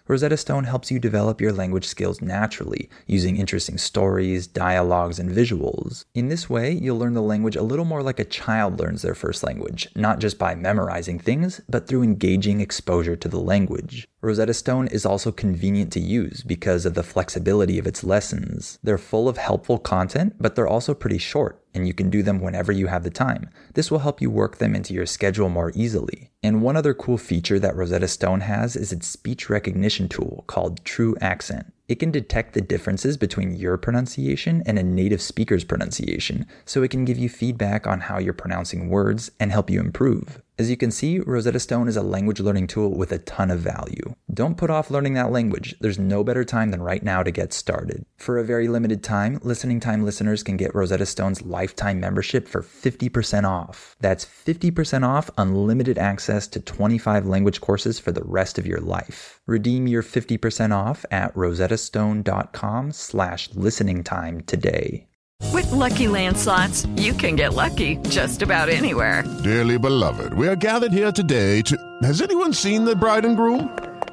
Rosetta 0.11 0.35
Stone 0.35 0.65
helps 0.65 0.91
you 0.91 0.99
develop 0.99 1.39
your 1.39 1.53
language 1.53 1.87
skills 1.87 2.21
naturally 2.21 2.89
using 3.07 3.37
interesting 3.37 3.77
stories, 3.77 4.45
dialogues, 4.45 5.19
and 5.19 5.29
visuals. 5.29 6.03
In 6.13 6.27
this 6.27 6.49
way, 6.49 6.73
you'll 6.73 6.97
learn 6.97 7.13
the 7.13 7.21
language 7.21 7.55
a 7.55 7.63
little 7.63 7.85
more 7.85 8.03
like 8.03 8.19
a 8.19 8.25
child 8.25 8.77
learns 8.77 9.03
their 9.03 9.15
first 9.15 9.41
language, 9.41 9.87
not 9.95 10.19
just 10.19 10.37
by 10.37 10.53
memorizing 10.53 11.17
things, 11.17 11.61
but 11.69 11.87
through 11.87 12.03
engaging 12.03 12.59
exposure 12.59 13.15
to 13.15 13.29
the 13.29 13.39
language. 13.39 14.05
Rosetta 14.23 14.53
Stone 14.53 14.87
is 14.89 15.05
also 15.05 15.31
convenient 15.31 15.91
to 15.93 15.99
use 15.99 16.43
because 16.43 16.85
of 16.85 16.93
the 16.93 17.03
flexibility 17.03 17.79
of 17.79 17.87
its 17.87 18.03
lessons. 18.03 18.77
They're 18.83 18.99
full 18.99 19.27
of 19.27 19.37
helpful 19.37 19.79
content, 19.79 20.35
but 20.39 20.55
they're 20.55 20.67
also 20.67 20.93
pretty 20.93 21.17
short, 21.17 21.63
and 21.73 21.87
you 21.87 21.93
can 21.95 22.11
do 22.11 22.21
them 22.21 22.39
whenever 22.39 22.71
you 22.71 22.85
have 22.85 23.03
the 23.03 23.09
time. 23.09 23.49
This 23.73 23.89
will 23.89 23.99
help 23.99 24.21
you 24.21 24.29
work 24.29 24.57
them 24.57 24.75
into 24.75 24.93
your 24.93 25.07
schedule 25.07 25.49
more 25.49 25.71
easily. 25.73 26.29
And 26.43 26.61
one 26.61 26.77
other 26.77 26.93
cool 26.93 27.17
feature 27.17 27.57
that 27.59 27.75
Rosetta 27.75 28.07
Stone 28.07 28.41
has 28.41 28.75
is 28.75 28.91
its 28.91 29.07
speech 29.07 29.49
recognition 29.49 30.00
tool 30.09 30.43
called 30.47 30.83
TruAccent. 30.83 31.71
It 31.87 31.99
can 31.99 32.11
detect 32.11 32.53
the 32.53 32.61
differences 32.61 33.17
between 33.17 33.53
your 33.53 33.77
pronunciation 33.77 34.63
and 34.65 34.79
a 34.79 34.83
native 34.83 35.21
speaker's 35.21 35.65
pronunciation, 35.65 36.45
so 36.63 36.83
it 36.83 36.91
can 36.91 37.03
give 37.03 37.17
you 37.17 37.27
feedback 37.27 37.85
on 37.85 37.99
how 37.99 38.17
you're 38.17 38.33
pronouncing 38.33 38.89
words 38.89 39.29
and 39.41 39.51
help 39.51 39.69
you 39.69 39.81
improve. 39.81 40.41
As 40.57 40.69
you 40.69 40.77
can 40.77 40.91
see, 40.91 41.19
Rosetta 41.19 41.59
Stone 41.59 41.89
is 41.89 41.97
a 41.97 42.01
language 42.01 42.39
learning 42.39 42.67
tool 42.67 42.95
with 42.95 43.11
a 43.11 43.17
ton 43.17 43.51
of 43.51 43.59
value. 43.59 44.15
Don't 44.33 44.55
put 44.55 44.69
off 44.69 44.89
learning 44.89 45.15
that 45.15 45.31
language. 45.31 45.75
There's 45.81 45.99
no 45.99 46.23
better 46.23 46.45
time 46.45 46.71
than 46.71 46.81
right 46.81 47.03
now 47.03 47.21
to 47.21 47.31
get 47.31 47.51
started. 47.51 48.05
For 48.15 48.37
a 48.37 48.45
very 48.45 48.69
limited 48.69 49.03
time, 49.03 49.39
Listening 49.43 49.81
Time 49.81 50.05
listeners 50.05 50.41
can 50.41 50.55
get 50.55 50.73
Rosetta 50.73 51.05
Stone's 51.05 51.41
lifetime 51.41 51.99
membership 51.99 52.47
for 52.47 52.61
50% 52.61 53.43
off. 53.43 53.97
That's 53.99 54.25
50% 54.25 55.05
off 55.05 55.29
unlimited 55.37 55.97
access 55.97 56.47
to 56.47 56.61
25 56.61 57.25
language 57.25 57.59
courses 57.59 57.99
for 57.99 58.13
the 58.13 58.23
rest 58.23 58.57
of 58.57 58.65
your 58.65 58.79
life. 58.79 59.41
Redeem 59.47 59.87
your 59.87 60.03
50% 60.03 60.73
off 60.73 61.03
at 61.11 61.33
rosettastone.com 61.35 62.91
slash 62.93 63.49
listening 63.53 64.03
time 64.03 64.41
today. 64.41 65.07
With 65.51 65.71
LuckyLand 65.71 66.37
slots, 66.37 66.85
you 66.95 67.13
can 67.13 67.35
get 67.35 67.53
lucky 67.53 67.97
just 68.07 68.43
about 68.43 68.69
anywhere. 68.69 69.23
Dearly 69.43 69.77
beloved, 69.77 70.33
we 70.35 70.47
are 70.47 70.55
gathered 70.55 70.93
here 70.93 71.11
today 71.11 71.61
to. 71.63 71.75
Has 72.03 72.21
anyone 72.21 72.53
seen 72.53 72.85
the 72.85 72.95
bride 72.95 73.25
and 73.25 73.35
groom? 73.35 73.90